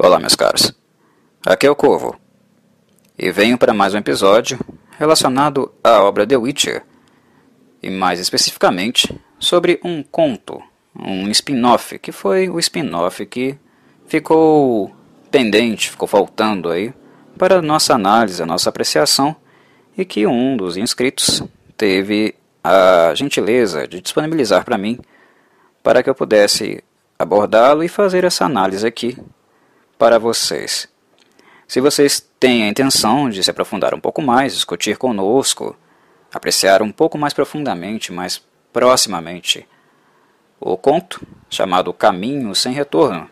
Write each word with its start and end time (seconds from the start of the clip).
Olá, 0.00 0.20
meus 0.20 0.36
caros. 0.36 0.72
Aqui 1.44 1.66
é 1.66 1.70
o 1.70 1.74
Corvo 1.74 2.14
e 3.18 3.32
venho 3.32 3.58
para 3.58 3.74
mais 3.74 3.94
um 3.94 3.98
episódio 3.98 4.56
relacionado 4.96 5.74
à 5.82 6.00
obra 6.04 6.24
The 6.24 6.36
Witcher 6.36 6.84
e 7.82 7.90
mais 7.90 8.20
especificamente 8.20 9.20
sobre 9.40 9.80
um 9.82 10.04
conto, 10.04 10.62
um 10.96 11.28
spin-off, 11.30 11.98
que 11.98 12.12
foi 12.12 12.48
o 12.48 12.60
spin-off 12.60 13.26
que 13.26 13.58
ficou 14.06 14.94
pendente, 15.32 15.90
ficou 15.90 16.06
faltando 16.06 16.70
aí 16.70 16.94
para 17.36 17.60
nossa 17.60 17.92
análise, 17.92 18.40
a 18.40 18.46
nossa 18.46 18.68
apreciação 18.68 19.34
e 19.96 20.04
que 20.04 20.28
um 20.28 20.56
dos 20.56 20.76
inscritos 20.76 21.42
teve 21.76 22.36
a 22.62 23.12
gentileza 23.16 23.88
de 23.88 24.00
disponibilizar 24.00 24.64
para 24.64 24.78
mim 24.78 25.00
para 25.82 26.04
que 26.04 26.08
eu 26.08 26.14
pudesse 26.14 26.84
abordá-lo 27.18 27.82
e 27.82 27.88
fazer 27.88 28.22
essa 28.22 28.44
análise 28.44 28.86
aqui 28.86 29.18
para 29.98 30.18
vocês. 30.18 30.88
Se 31.66 31.80
vocês 31.80 32.26
têm 32.38 32.62
a 32.62 32.68
intenção 32.68 33.28
de 33.28 33.42
se 33.42 33.50
aprofundar 33.50 33.92
um 33.94 34.00
pouco 34.00 34.22
mais, 34.22 34.54
discutir 34.54 34.96
conosco, 34.96 35.76
apreciar 36.32 36.80
um 36.80 36.90
pouco 36.90 37.18
mais 37.18 37.34
profundamente, 37.34 38.12
mais 38.12 38.40
proximamente, 38.72 39.66
o 40.60 40.76
conto 40.76 41.20
chamado 41.50 41.92
Caminho 41.92 42.54
Sem 42.54 42.72
Retorno. 42.72 43.28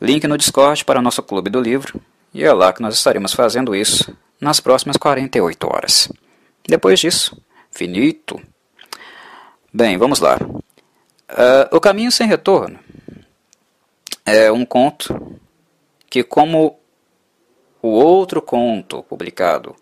Link 0.00 0.26
no 0.26 0.36
Discord 0.36 0.84
para 0.84 0.98
o 0.98 1.02
nosso 1.02 1.22
clube 1.22 1.48
do 1.48 1.60
livro, 1.60 2.00
e 2.34 2.44
é 2.44 2.52
lá 2.52 2.72
que 2.72 2.82
nós 2.82 2.94
estaremos 2.94 3.32
fazendo 3.32 3.74
isso 3.74 4.14
nas 4.40 4.60
próximas 4.60 4.96
48 4.96 5.66
horas. 5.66 6.12
Depois 6.68 7.00
disso, 7.00 7.40
finito. 7.70 8.40
Bem, 9.72 9.96
vamos 9.96 10.20
lá. 10.20 10.36
Uh, 10.36 11.76
o 11.76 11.80
Caminho 11.80 12.12
Sem 12.12 12.26
Retorno 12.26 12.78
é 14.28 14.52
um 14.52 14.64
conto 14.64 15.38
que, 16.08 16.22
como 16.22 16.78
o 17.80 17.88
outro 17.88 18.42
conto 18.42 19.02
publicado, 19.02 19.74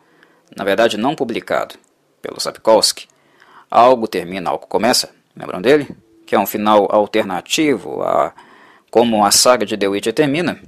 na 0.56 0.64
verdade 0.64 0.96
não 0.96 1.14
publicado, 1.14 1.76
pelo 2.22 2.40
Sapkowski, 2.40 3.08
algo 3.70 4.06
termina, 4.06 4.50
algo 4.50 4.66
começa, 4.66 5.10
lembram 5.36 5.60
dele? 5.60 5.88
Que 6.24 6.34
é 6.34 6.38
um 6.38 6.46
final 6.46 6.88
alternativo 6.90 8.02
a 8.02 8.32
como 8.90 9.24
a 9.24 9.30
saga 9.30 9.66
de 9.66 9.76
The 9.76 9.88
Witcher 9.88 10.12
termina. 10.12 10.58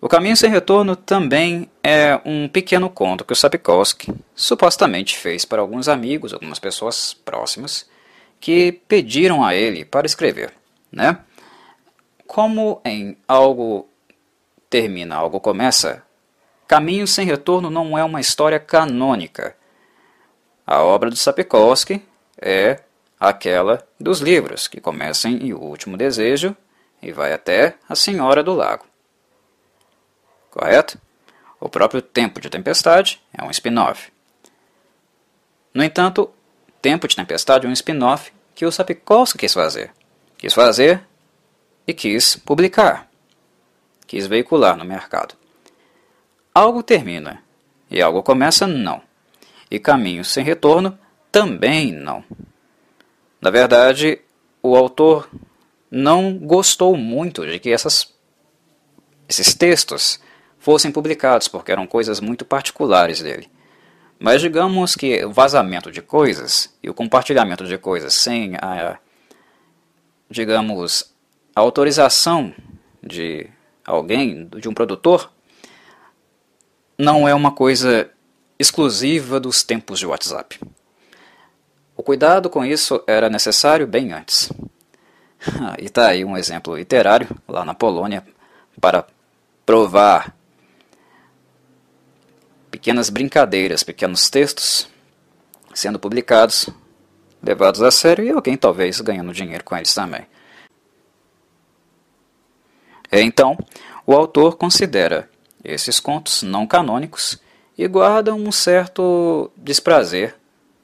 O 0.00 0.08
Caminho 0.08 0.36
Sem 0.36 0.50
Retorno 0.50 0.96
também 0.96 1.68
é 1.82 2.20
um 2.24 2.48
pequeno 2.48 2.88
conto 2.88 3.24
que 3.24 3.32
o 3.32 3.36
Sapkowski 3.36 4.12
supostamente 4.34 5.16
fez 5.16 5.44
para 5.44 5.60
alguns 5.60 5.88
amigos, 5.88 6.32
algumas 6.32 6.58
pessoas 6.58 7.14
próximas, 7.14 7.88
que 8.40 8.72
pediram 8.86 9.44
a 9.44 9.54
ele 9.54 9.84
para 9.84 10.06
escrever, 10.06 10.52
né? 10.90 11.18
Como 12.28 12.82
em 12.84 13.16
algo 13.26 13.88
termina, 14.68 15.16
algo 15.16 15.40
começa, 15.40 16.04
Caminho 16.68 17.06
Sem 17.06 17.26
Retorno 17.26 17.70
não 17.70 17.96
é 17.96 18.04
uma 18.04 18.20
história 18.20 18.60
canônica. 18.60 19.56
A 20.66 20.82
obra 20.82 21.08
do 21.08 21.16
Sapkowski 21.16 22.02
é 22.38 22.80
aquela 23.18 23.82
dos 23.98 24.20
livros, 24.20 24.68
que 24.68 24.78
começa 24.78 25.26
em 25.26 25.54
O 25.54 25.60
Último 25.60 25.96
Desejo 25.96 26.54
e 27.00 27.10
vai 27.12 27.32
até 27.32 27.76
A 27.88 27.96
Senhora 27.96 28.42
do 28.42 28.52
Lago. 28.52 28.84
Correto? 30.50 31.00
O 31.58 31.70
próprio 31.70 32.02
Tempo 32.02 32.42
de 32.42 32.50
Tempestade 32.50 33.22
é 33.32 33.42
um 33.42 33.50
spin-off. 33.50 34.12
No 35.72 35.82
entanto, 35.82 36.30
Tempo 36.82 37.08
de 37.08 37.16
Tempestade 37.16 37.66
é 37.66 37.70
um 37.70 37.72
spin-off 37.72 38.30
que 38.54 38.66
o 38.66 38.70
Sapkowski 38.70 39.38
quis 39.38 39.54
fazer. 39.54 39.90
Quis 40.36 40.52
fazer 40.52 41.07
e 41.88 41.94
quis 41.94 42.36
publicar, 42.36 43.10
quis 44.06 44.26
veicular 44.26 44.76
no 44.76 44.84
mercado. 44.84 45.34
Algo 46.54 46.82
termina 46.82 47.42
e 47.90 48.02
algo 48.02 48.22
começa, 48.22 48.66
não. 48.66 49.00
E 49.70 49.78
caminho 49.78 50.22
sem 50.22 50.44
retorno, 50.44 50.98
também 51.32 51.90
não. 51.90 52.22
Na 53.40 53.48
verdade, 53.48 54.20
o 54.62 54.76
autor 54.76 55.30
não 55.90 56.36
gostou 56.36 56.94
muito 56.94 57.46
de 57.46 57.58
que 57.58 57.70
essas, 57.70 58.14
esses 59.26 59.54
textos 59.54 60.20
fossem 60.58 60.92
publicados, 60.92 61.48
porque 61.48 61.72
eram 61.72 61.86
coisas 61.86 62.20
muito 62.20 62.44
particulares 62.44 63.22
dele. 63.22 63.50
Mas 64.18 64.42
digamos 64.42 64.94
que 64.94 65.24
o 65.24 65.32
vazamento 65.32 65.90
de 65.90 66.02
coisas 66.02 66.76
e 66.82 66.90
o 66.90 66.94
compartilhamento 66.94 67.64
de 67.64 67.78
coisas 67.78 68.12
sem 68.12 68.56
a, 68.56 68.98
digamos, 70.28 71.16
a 71.58 71.60
autorização 71.60 72.54
de 73.02 73.50
alguém, 73.84 74.46
de 74.46 74.68
um 74.68 74.74
produtor, 74.74 75.28
não 76.96 77.26
é 77.26 77.34
uma 77.34 77.50
coisa 77.50 78.08
exclusiva 78.56 79.40
dos 79.40 79.64
tempos 79.64 79.98
de 79.98 80.06
WhatsApp. 80.06 80.60
O 81.96 82.02
cuidado 82.04 82.48
com 82.48 82.64
isso 82.64 83.02
era 83.08 83.28
necessário 83.28 83.88
bem 83.88 84.12
antes. 84.12 84.52
e 85.80 85.86
está 85.86 86.06
aí 86.06 86.24
um 86.24 86.36
exemplo 86.36 86.76
literário, 86.76 87.28
lá 87.48 87.64
na 87.64 87.74
Polônia, 87.74 88.24
para 88.80 89.04
provar 89.66 90.36
pequenas 92.70 93.10
brincadeiras, 93.10 93.82
pequenos 93.82 94.30
textos 94.30 94.88
sendo 95.74 95.98
publicados, 95.98 96.68
levados 97.42 97.82
a 97.82 97.90
sério 97.90 98.24
e 98.24 98.30
alguém 98.30 98.56
talvez 98.56 99.00
ganhando 99.00 99.32
dinheiro 99.32 99.64
com 99.64 99.76
eles 99.76 99.92
também. 99.92 100.24
Então, 103.10 103.56
o 104.06 104.14
autor 104.14 104.56
considera 104.56 105.28
esses 105.64 106.00
contos 106.00 106.42
não 106.42 106.66
canônicos 106.66 107.38
e 107.76 107.86
guarda 107.86 108.34
um 108.34 108.50
certo 108.50 109.50
desprazer 109.56 110.34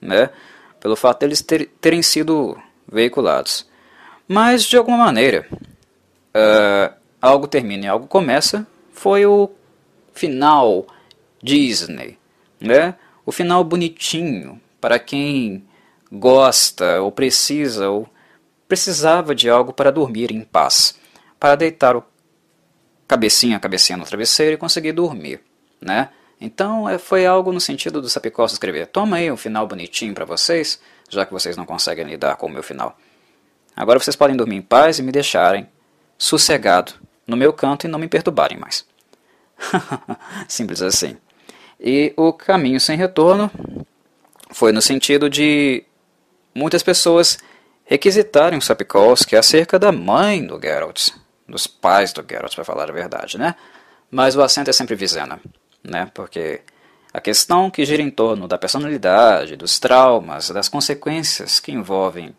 né, 0.00 0.30
pelo 0.80 0.96
fato 0.96 1.20
deles 1.20 1.40
ter, 1.40 1.66
terem 1.80 2.02
sido 2.02 2.56
veiculados. 2.90 3.66
Mas, 4.28 4.64
de 4.64 4.76
alguma 4.76 4.98
maneira, 4.98 5.46
uh, 5.50 6.94
algo 7.20 7.46
termina 7.46 7.84
e 7.84 7.88
algo 7.88 8.06
começa 8.06 8.66
foi 8.92 9.26
o 9.26 9.50
final 10.12 10.86
Disney. 11.42 12.18
Né? 12.60 12.94
O 13.26 13.32
final 13.32 13.64
bonitinho 13.64 14.60
para 14.80 14.98
quem 14.98 15.64
gosta 16.10 17.00
ou 17.00 17.10
precisa 17.10 17.88
ou 17.88 18.08
precisava 18.68 19.34
de 19.34 19.48
algo 19.48 19.72
para 19.72 19.90
dormir 19.90 20.30
em 20.30 20.42
paz, 20.42 20.98
para 21.38 21.54
deitar 21.54 21.96
o 21.96 22.04
cabecinha 23.06 23.56
a 23.56 23.60
cabecinha 23.60 23.96
no 23.96 24.04
travesseiro 24.04 24.54
e 24.54 24.56
conseguir 24.56 24.92
dormir, 24.92 25.40
né? 25.80 26.10
Então 26.40 26.88
é, 26.88 26.98
foi 26.98 27.26
algo 27.26 27.52
no 27.52 27.60
sentido 27.60 28.00
do 28.00 28.08
Sapicós 28.08 28.52
escrever: 28.52 28.86
toma 28.86 29.16
aí 29.16 29.30
um 29.30 29.36
final 29.36 29.66
bonitinho 29.66 30.14
para 30.14 30.24
vocês, 30.24 30.80
já 31.08 31.24
que 31.24 31.32
vocês 31.32 31.56
não 31.56 31.64
conseguem 31.64 32.04
lidar 32.04 32.36
com 32.36 32.46
o 32.46 32.50
meu 32.50 32.62
final. 32.62 32.98
Agora 33.76 33.98
vocês 33.98 34.16
podem 34.16 34.36
dormir 34.36 34.56
em 34.56 34.62
paz 34.62 34.98
e 34.98 35.02
me 35.02 35.10
deixarem 35.10 35.68
sossegado 36.16 36.94
no 37.26 37.36
meu 37.36 37.52
canto 37.52 37.86
e 37.86 37.88
não 37.88 37.98
me 37.98 38.08
perturbarem 38.08 38.58
mais. 38.58 38.86
Simples 40.48 40.82
assim. 40.82 41.16
E 41.80 42.12
o 42.16 42.32
caminho 42.32 42.80
sem 42.80 42.96
retorno 42.96 43.50
foi 44.50 44.72
no 44.72 44.80
sentido 44.80 45.28
de 45.28 45.84
muitas 46.54 46.82
pessoas 46.82 47.38
requisitarem 47.84 48.58
o 48.58 48.62
Sapkowski 48.62 49.36
acerca 49.36 49.78
da 49.78 49.90
mãe 49.90 50.46
do 50.46 50.60
Geralt, 50.60 51.10
dos 51.48 51.66
pais 51.66 52.12
do 52.12 52.24
Geralt, 52.28 52.54
para 52.54 52.64
falar 52.64 52.88
a 52.88 52.92
verdade, 52.92 53.38
né? 53.38 53.54
Mas 54.10 54.36
o 54.36 54.42
acento 54.42 54.70
é 54.70 54.72
sempre 54.72 54.94
Vizena, 54.94 55.40
né? 55.82 56.10
Porque 56.14 56.62
a 57.12 57.20
questão 57.20 57.70
que 57.70 57.84
gira 57.84 58.02
em 58.02 58.10
torno 58.10 58.48
da 58.48 58.58
personalidade, 58.58 59.56
dos 59.56 59.78
traumas, 59.78 60.50
das 60.50 60.68
consequências 60.68 61.60
que 61.60 61.72
envolvem 61.72 62.34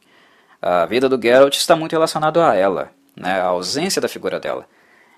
a 0.62 0.86
vida 0.86 1.08
do 1.08 1.22
Geralt 1.22 1.56
está 1.56 1.76
muito 1.76 1.94
relacionado 1.94 2.42
a 2.42 2.56
ela, 2.56 2.92
né? 3.16 3.40
A 3.40 3.46
ausência 3.46 4.02
da 4.02 4.08
figura 4.08 4.40
dela. 4.40 4.68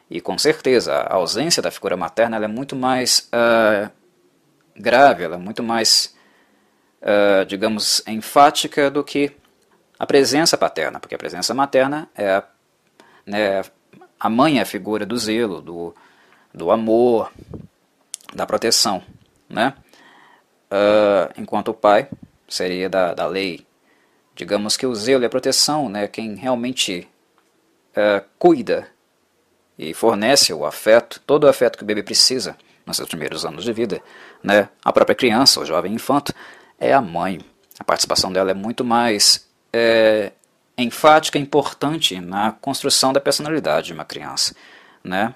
E 0.10 0.22
com 0.22 0.38
certeza, 0.38 0.94
a 0.94 1.16
ausência 1.16 1.62
da 1.62 1.72
figura 1.72 1.98
materna 1.98 2.38
é 2.38 2.48
muito 2.48 2.76
mais 2.76 3.30
uh, 3.34 3.92
grave, 4.76 5.24
ela 5.24 5.36
é 5.36 5.40
muito 5.40 5.62
mais, 5.62 6.16
uh, 7.02 7.46
digamos, 7.46 8.02
enfática 8.08 8.90
do 8.90 9.04
que 9.04 9.36
a 10.00 10.06
presença 10.06 10.58
paterna, 10.58 11.00
porque 11.00 11.16
a 11.16 11.18
presença 11.18 11.54
materna 11.54 12.08
é 12.16 12.36
a, 12.36 12.44
né, 13.26 13.64
a 14.20 14.30
mãe 14.30 14.60
é 14.60 14.62
a 14.62 14.66
figura 14.66 15.06
do 15.06 15.18
zelo, 15.18 15.62
do, 15.62 15.96
do 16.54 16.72
amor, 16.72 17.32
da 18.34 18.46
proteção, 18.46 19.04
né? 19.50 19.74
Uh, 20.70 21.42
enquanto 21.42 21.70
o 21.70 21.74
pai 21.74 22.10
seria 22.48 22.90
da, 22.90 23.14
da 23.14 23.26
lei. 23.26 23.66
Digamos 24.36 24.78
que 24.78 24.86
o 24.86 24.94
zelo 24.94 25.24
e 25.24 25.26
a 25.26 25.30
proteção, 25.30 25.90
né, 25.90 26.08
quem 26.08 26.36
realmente 26.36 27.08
uh, 27.92 28.24
cuida 28.38 28.88
e 29.78 29.94
fornece 29.94 30.54
o 30.54 30.66
afeto, 30.66 31.22
todo 31.26 31.46
o 31.46 31.48
afeto 31.48 31.78
que 31.78 31.84
o 31.84 31.88
bebê 31.88 32.04
precisa 32.04 32.58
nos 32.86 32.98
seus 32.98 33.10
primeiros 33.10 33.46
anos 33.46 33.64
de 33.64 33.74
vida, 33.74 34.02
né, 34.44 34.70
a 34.84 34.94
própria 34.94 35.16
criança, 35.16 35.60
o 35.60 35.66
jovem 35.66 35.94
infanto, 35.94 36.34
é 36.80 36.94
a 36.94 37.02
mãe. 37.02 37.40
A 37.80 37.84
participação 37.84 38.32
dela 38.32 38.52
é 38.52 38.54
muito 38.54 38.84
mais 38.84 39.48
é, 39.74 40.32
enfática, 40.78 41.40
importante 41.40 42.20
na 42.20 42.52
construção 42.52 43.12
da 43.12 43.20
personalidade 43.20 43.88
de 43.88 43.94
uma 43.94 44.06
criança, 44.06 44.56
né? 45.04 45.34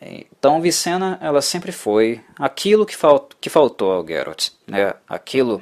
Então, 0.00 0.60
Vicena, 0.62 1.18
ela 1.20 1.42
sempre 1.42 1.72
foi 1.72 2.20
aquilo 2.38 2.86
que, 2.86 2.96
que 3.40 3.50
faltou 3.50 3.90
ao 3.90 4.06
Geralt, 4.06 4.50
né? 4.64 4.94
Aquilo 5.08 5.60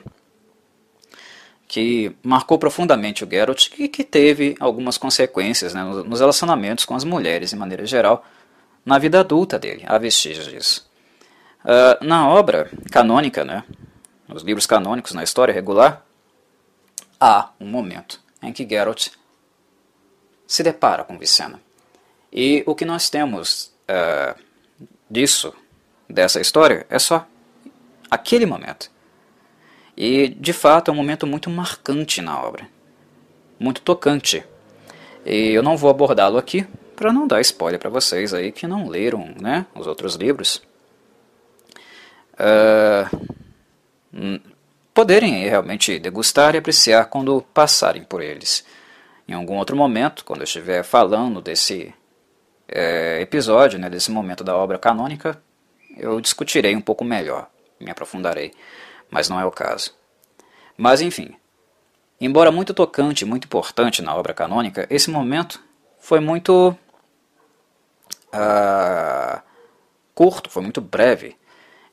que 1.66 2.14
marcou 2.22 2.58
profundamente 2.58 3.24
o 3.24 3.28
Geralt 3.28 3.70
e 3.78 3.88
que 3.88 4.04
teve 4.04 4.54
algumas 4.60 4.98
consequências 4.98 5.74
né, 5.74 5.82
nos 5.82 6.20
relacionamentos 6.20 6.84
com 6.84 6.94
as 6.94 7.02
mulheres, 7.02 7.50
de 7.50 7.56
maneira 7.56 7.84
geral, 7.84 8.24
na 8.84 8.98
vida 8.98 9.18
adulta 9.18 9.58
dele, 9.58 9.82
há 9.86 9.98
vestígios 9.98 10.46
disso. 10.46 10.88
Uh, 11.64 12.04
na 12.04 12.28
obra 12.28 12.70
canônica, 12.92 13.44
né, 13.44 13.64
nos 14.28 14.44
livros 14.44 14.64
canônicos, 14.64 15.12
na 15.12 15.24
história 15.24 15.52
regular, 15.52 16.04
há 17.18 17.50
um 17.58 17.66
momento 17.66 18.20
em 18.46 18.52
que 18.52 18.66
Geralt 18.66 19.08
se 20.46 20.62
depara 20.62 21.04
com 21.04 21.18
Vicena. 21.18 21.60
E 22.32 22.62
o 22.66 22.74
que 22.74 22.84
nós 22.84 23.10
temos 23.10 23.72
uh, 23.90 24.40
disso, 25.10 25.52
dessa 26.08 26.40
história, 26.40 26.86
é 26.88 26.98
só 26.98 27.26
aquele 28.10 28.46
momento. 28.46 28.90
E, 29.96 30.28
de 30.28 30.52
fato, 30.52 30.90
é 30.90 30.92
um 30.92 30.96
momento 30.96 31.26
muito 31.26 31.50
marcante 31.50 32.20
na 32.20 32.40
obra. 32.40 32.68
Muito 33.58 33.80
tocante. 33.80 34.44
E 35.24 35.52
eu 35.52 35.62
não 35.62 35.76
vou 35.76 35.90
abordá-lo 35.90 36.38
aqui 36.38 36.66
para 36.94 37.12
não 37.12 37.26
dar 37.26 37.40
spoiler 37.40 37.80
para 37.80 37.90
vocês 37.90 38.32
aí 38.32 38.52
que 38.52 38.66
não 38.66 38.88
leram 38.88 39.34
né, 39.40 39.66
os 39.74 39.86
outros 39.86 40.14
livros. 40.14 40.62
Uh, 42.34 44.46
poderem 44.96 45.46
realmente 45.46 45.98
degustar 45.98 46.54
e 46.54 46.58
apreciar 46.58 47.04
quando 47.04 47.42
passarem 47.52 48.02
por 48.02 48.22
eles. 48.22 48.64
Em 49.28 49.34
algum 49.34 49.58
outro 49.58 49.76
momento, 49.76 50.24
quando 50.24 50.40
eu 50.40 50.44
estiver 50.44 50.82
falando 50.82 51.42
desse 51.42 51.94
é, 52.66 53.20
episódio, 53.20 53.78
né, 53.78 53.90
desse 53.90 54.10
momento 54.10 54.42
da 54.42 54.56
obra 54.56 54.78
canônica, 54.78 55.38
eu 55.98 56.18
discutirei 56.18 56.74
um 56.74 56.80
pouco 56.80 57.04
melhor, 57.04 57.50
me 57.78 57.90
aprofundarei 57.90 58.52
mas 59.10 59.28
não 59.28 59.38
é 59.38 59.44
o 59.44 59.50
caso. 59.50 59.94
Mas 60.76 61.00
enfim, 61.00 61.34
embora 62.20 62.50
muito 62.50 62.74
tocante 62.74 63.24
muito 63.24 63.44
importante 63.44 64.02
na 64.02 64.14
obra 64.14 64.34
canônica, 64.34 64.86
esse 64.90 65.10
momento 65.10 65.62
foi 65.98 66.20
muito 66.20 66.76
uh, 68.32 69.42
curto, 70.14 70.50
foi 70.50 70.62
muito 70.62 70.80
breve. 70.80 71.36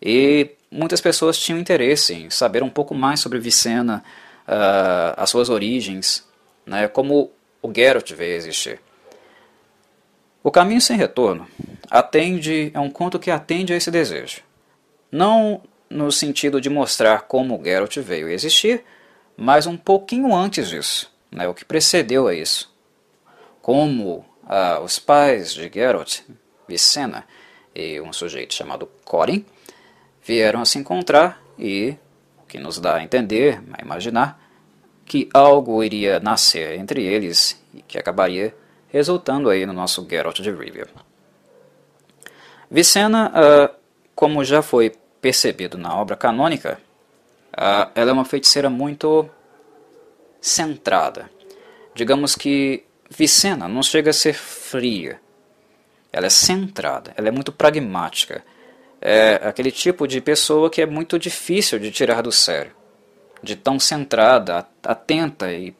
E 0.01 0.55
muitas 0.73 0.99
pessoas 0.99 1.37
tinham 1.37 1.59
interesse 1.59 2.13
em 2.13 2.29
saber 2.29 2.63
um 2.63 2.69
pouco 2.69 2.95
mais 2.95 3.19
sobre 3.19 3.39
Vicena, 3.39 4.03
uh, 4.47 5.13
as 5.15 5.29
suas 5.29 5.49
origens, 5.49 6.27
né, 6.65 6.87
como 6.87 7.31
o 7.61 7.71
Geralt 7.73 8.11
veio 8.13 8.35
existir. 8.35 8.81
O 10.43 10.51
Caminho 10.51 10.81
Sem 10.81 10.97
Retorno 10.97 11.47
atende 11.89 12.71
é 12.73 12.79
um 12.79 12.89
conto 12.89 13.19
que 13.19 13.31
atende 13.31 13.71
a 13.71 13.77
esse 13.77 13.91
desejo. 13.91 14.41
Não 15.11 15.61
no 15.89 16.11
sentido 16.11 16.59
de 16.59 16.69
mostrar 16.69 17.21
como 17.21 17.61
Geralt 17.63 17.95
veio 17.97 18.27
existir, 18.27 18.83
mas 19.37 19.67
um 19.67 19.77
pouquinho 19.77 20.35
antes 20.35 20.69
disso, 20.69 21.11
né, 21.31 21.47
o 21.47 21.53
que 21.53 21.63
precedeu 21.63 22.27
a 22.27 22.33
isso. 22.33 22.73
Como 23.61 24.25
ah, 24.45 24.81
os 24.83 24.97
pais 24.99 25.53
de 25.53 25.71
Geralt, 25.71 26.21
Vicena 26.67 27.25
e 27.75 28.01
um 28.01 28.11
sujeito 28.11 28.53
chamado 28.53 28.89
Corin, 29.05 29.45
vieram 30.25 30.61
a 30.61 30.65
se 30.65 30.77
encontrar 30.77 31.41
e 31.57 31.95
o 32.41 32.45
que 32.47 32.59
nos 32.59 32.79
dá 32.79 32.95
a 32.95 33.03
entender, 33.03 33.61
a 33.73 33.81
imaginar, 33.81 34.41
que 35.05 35.29
algo 35.33 35.83
iria 35.83 36.19
nascer 36.19 36.79
entre 36.79 37.03
eles 37.03 37.61
e 37.73 37.81
que 37.81 37.97
acabaria 37.97 38.55
resultando 38.87 39.49
aí 39.49 39.65
no 39.65 39.73
nosso 39.73 40.07
Geralt 40.09 40.39
de 40.39 40.51
Rivia. 40.51 40.87
Vicena, 42.69 43.31
ah, 43.33 43.71
como 44.15 44.43
já 44.43 44.61
foi 44.61 44.93
percebido 45.21 45.77
na 45.77 45.95
obra 45.95 46.15
canônica, 46.15 46.79
uh, 47.53 47.89
ela 47.95 48.09
é 48.09 48.13
uma 48.13 48.25
feiticeira 48.25 48.69
muito 48.69 49.29
centrada. 50.41 51.29
Digamos 51.95 52.35
que 52.35 52.83
Vicena 53.09 53.67
não 53.67 53.81
chega 53.81 54.09
a 54.09 54.13
ser 54.13 54.33
fria. 54.33 55.19
Ela 56.11 56.27
é 56.27 56.29
centrada, 56.29 57.13
ela 57.15 57.29
é 57.29 57.31
muito 57.31 57.51
pragmática. 57.51 58.43
É 59.05 59.35
aquele 59.43 59.69
tipo 59.69 60.07
de 60.07 60.21
pessoa 60.21 60.69
que 60.69 60.81
é 60.81 60.85
muito 60.85 61.19
difícil 61.19 61.77
de 61.77 61.91
tirar 61.91 62.21
do 62.21 62.31
sério. 62.31 62.71
De 63.41 63.53
tão 63.53 63.77
centrada, 63.77 64.65
atenta 64.81 65.51
e 65.51 65.75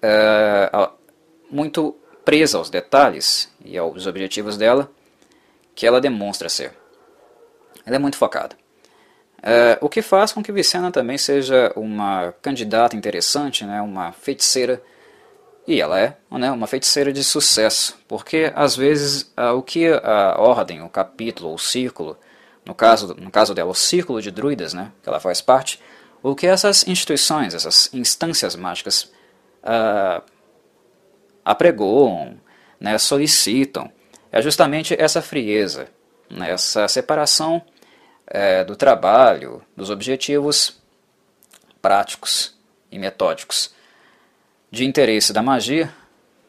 é, 0.00 0.70
muito 1.50 1.94
presa 2.24 2.56
aos 2.56 2.70
detalhes 2.70 3.52
e 3.62 3.76
aos 3.76 4.06
objetivos 4.06 4.56
dela 4.56 4.90
que 5.74 5.86
ela 5.86 6.00
demonstra 6.00 6.48
ser. 6.48 6.72
Ela 7.84 7.96
é 7.96 7.98
muito 7.98 8.16
focada. 8.16 8.56
É, 9.42 9.76
o 9.82 9.88
que 9.88 10.00
faz 10.00 10.32
com 10.32 10.42
que 10.42 10.50
Vicena 10.50 10.90
também 10.90 11.18
seja 11.18 11.70
uma 11.76 12.32
candidata 12.40 12.96
interessante, 12.96 13.66
né, 13.66 13.82
uma 13.82 14.12
feiticeira, 14.12 14.82
e 15.66 15.78
ela 15.78 16.00
é 16.00 16.16
né, 16.30 16.50
uma 16.50 16.66
feiticeira 16.66 17.12
de 17.12 17.22
sucesso, 17.22 17.98
porque 18.08 18.50
às 18.54 18.74
vezes 18.74 19.30
o 19.54 19.62
que 19.62 19.88
a 19.88 20.36
ordem, 20.38 20.82
o 20.82 20.88
capítulo, 20.88 21.52
o 21.52 21.58
círculo, 21.58 22.16
no 22.64 22.74
caso, 22.74 23.14
no 23.14 23.30
caso 23.30 23.54
dela, 23.54 23.70
o 23.70 23.74
círculo 23.74 24.20
de 24.20 24.30
druidas, 24.30 24.74
né, 24.74 24.92
que 25.02 25.08
ela 25.08 25.20
faz 25.20 25.40
parte, 25.40 25.80
o 26.22 26.34
que 26.34 26.46
essas 26.46 26.86
instituições, 26.86 27.54
essas 27.54 27.92
instâncias 27.94 28.54
mágicas 28.54 29.10
uh, 29.62 30.22
apregoam, 31.44 32.38
né, 32.78 32.98
solicitam, 32.98 33.90
é 34.30 34.40
justamente 34.40 34.94
essa 34.98 35.20
frieza, 35.20 35.88
né, 36.30 36.50
essa 36.50 36.86
separação 36.88 37.62
é, 38.26 38.64
do 38.64 38.76
trabalho, 38.76 39.62
dos 39.76 39.90
objetivos 39.90 40.80
práticos 41.82 42.56
e 42.90 42.98
metódicos, 42.98 43.74
de 44.70 44.84
interesse 44.84 45.32
da 45.32 45.42
magia, 45.42 45.92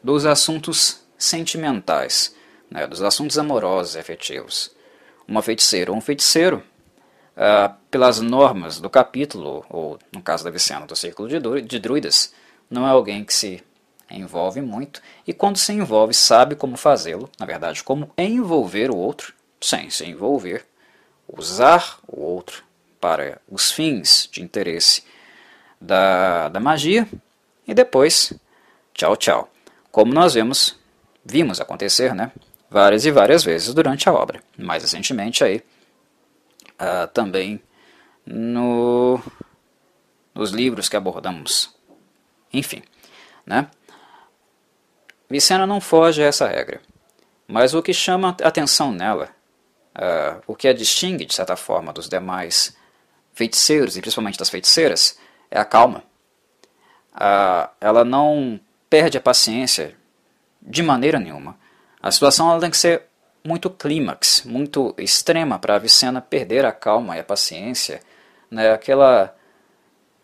dos 0.02 0.24
assuntos 0.24 1.02
sentimentais, 1.18 2.34
né, 2.70 2.86
dos 2.86 3.02
assuntos 3.02 3.38
amorosos 3.38 3.96
e 3.96 3.98
afetivos. 3.98 4.71
Uma 5.32 5.40
feiticeira 5.40 5.90
ou 5.90 5.96
um 5.96 6.00
feiticeiro, 6.02 6.62
ah, 7.34 7.74
pelas 7.90 8.20
normas 8.20 8.78
do 8.78 8.90
capítulo, 8.90 9.64
ou 9.70 9.98
no 10.12 10.20
caso 10.20 10.44
da 10.44 10.50
Vicena, 10.50 10.84
do 10.84 10.94
Círculo 10.94 11.26
de 11.62 11.78
Druidas, 11.78 12.34
não 12.68 12.86
é 12.86 12.90
alguém 12.90 13.24
que 13.24 13.32
se 13.32 13.64
envolve 14.10 14.60
muito, 14.60 15.00
e 15.26 15.32
quando 15.32 15.56
se 15.56 15.72
envolve 15.72 16.12
sabe 16.12 16.54
como 16.54 16.76
fazê-lo, 16.76 17.30
na 17.40 17.46
verdade, 17.46 17.82
como 17.82 18.12
envolver 18.18 18.90
o 18.90 18.96
outro 18.98 19.32
sem 19.58 19.88
se 19.88 20.04
envolver, 20.04 20.66
usar 21.26 21.98
o 22.06 22.20
outro 22.20 22.62
para 23.00 23.40
os 23.50 23.72
fins 23.72 24.28
de 24.30 24.42
interesse 24.42 25.02
da, 25.80 26.50
da 26.50 26.60
magia 26.60 27.08
e 27.66 27.72
depois, 27.72 28.34
tchau, 28.92 29.16
tchau. 29.16 29.50
Como 29.90 30.12
nós 30.12 30.34
vemos, 30.34 30.78
vimos 31.24 31.58
acontecer, 31.58 32.14
né? 32.14 32.30
Várias 32.72 33.04
e 33.04 33.10
várias 33.10 33.44
vezes 33.44 33.74
durante 33.74 34.08
a 34.08 34.12
obra. 34.12 34.42
Mais 34.56 34.82
recentemente 34.82 35.44
aí, 35.44 35.62
uh, 36.80 37.06
também 37.12 37.60
no, 38.24 39.20
nos 40.34 40.50
livros 40.50 40.88
que 40.88 40.96
abordamos. 40.96 41.76
Enfim, 42.52 42.82
né? 43.44 43.68
Vicena 45.28 45.66
não 45.66 45.80
foge 45.80 46.22
a 46.22 46.26
essa 46.26 46.48
regra. 46.48 46.80
Mas 47.46 47.74
o 47.74 47.82
que 47.82 47.92
chama 47.92 48.36
atenção 48.42 48.90
nela 48.90 49.28
Uh, 49.92 50.40
o 50.46 50.56
que 50.56 50.68
a 50.68 50.72
distingue, 50.72 51.26
de 51.26 51.34
certa 51.34 51.54
forma, 51.54 51.92
dos 51.92 52.08
demais 52.08 52.74
feiticeiros, 53.34 53.96
e 53.96 54.00
principalmente 54.00 54.38
das 54.38 54.48
feiticeiras, 54.48 55.18
é 55.50 55.58
a 55.58 55.64
calma. 55.64 56.02
Uh, 57.14 57.68
ela 57.78 58.04
não 58.04 58.58
perde 58.88 59.18
a 59.18 59.20
paciência 59.20 59.94
de 60.62 60.82
maneira 60.82 61.18
nenhuma. 61.18 61.58
A 62.02 62.10
situação 62.10 62.58
tem 62.58 62.70
que 62.70 62.76
ser 62.76 63.02
muito 63.44 63.70
clímax, 63.70 64.42
muito 64.44 64.94
extrema 64.98 65.58
para 65.58 65.76
a 65.76 65.78
Vicena 65.78 66.20
perder 66.20 66.64
a 66.64 66.72
calma 66.72 67.16
e 67.16 67.20
a 67.20 67.24
paciência, 67.24 68.00
né? 68.50 68.72
Aquela, 68.72 69.34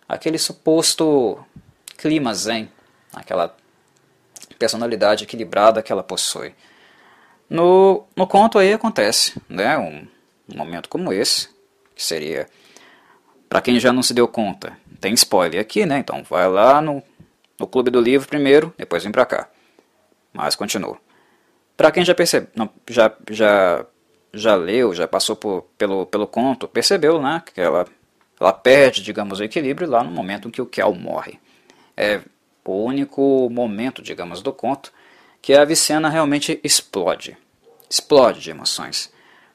aquele 0.09 0.39
suposto 0.39 1.39
clima 1.97 2.35
zen, 2.35 2.71
aquela 3.13 3.57
personalidade 4.59 5.25
equilibrada 5.25 5.83
que 5.83 5.93
ela 5.93 6.03
possui. 6.03 6.55
No, 7.49 8.05
no 8.15 8.27
conto 8.27 8.59
aí 8.59 8.73
acontece, 8.73 9.41
né, 9.49 9.79
um, 9.79 10.07
um 10.53 10.57
momento 10.57 10.89
como 10.89 11.13
esse, 11.13 11.49
que 11.95 12.05
seria, 12.05 12.47
para 13.49 13.63
quem 13.63 13.81
já 13.81 13.93
não 13.93 14.03
se 14.03 14.13
deu 14.13 14.29
conta, 14.29 14.77
tem 15.01 15.15
spoiler 15.15 15.61
aqui, 15.61 15.87
né, 15.87 15.99
então 15.99 16.23
vai 16.25 16.47
lá 16.49 16.83
no, 16.83 17.03
no 17.59 17.67
Clube 17.67 17.91
do 17.91 18.01
Livro 18.01 18.29
primeiro, 18.29 18.75
depois 18.77 19.03
vem 19.03 19.13
pra 19.13 19.25
cá. 19.25 19.49
Mas 20.33 20.55
continua. 20.55 20.99
Para 21.79 21.93
quem 21.93 22.05
já 22.05 22.13
percebe, 22.13 22.49
não, 22.57 22.69
já, 22.91 23.15
já, 23.31 23.87
já 24.35 24.57
leu, 24.57 24.93
já 24.93 25.07
passou 25.07 25.37
por, 25.37 25.63
pelo, 25.79 26.07
pelo 26.07 26.27
conto, 26.27 26.67
percebeu, 26.67 27.23
né, 27.23 27.41
que 27.55 27.61
ela, 27.61 27.87
ela 28.41 28.53
perde, 28.53 29.01
digamos, 29.01 29.39
o 29.39 29.45
equilíbrio 29.45 29.89
lá 29.89 30.03
no 30.03 30.11
momento 30.11 30.49
em 30.49 30.51
que 30.51 30.61
o 30.61 30.67
Kel 30.67 30.93
morre. 30.93 31.39
É, 31.97 32.21
o 32.65 32.83
único 32.83 33.49
momento, 33.49 34.03
digamos, 34.03 34.43
do 34.43 34.53
conto 34.53 34.93
que 35.41 35.55
a 35.55 35.65
Vicena 35.65 36.09
realmente 36.09 36.59
explode. 36.65 37.39
Explode 37.89 38.41
de 38.41 38.51
emoções. 38.51 39.13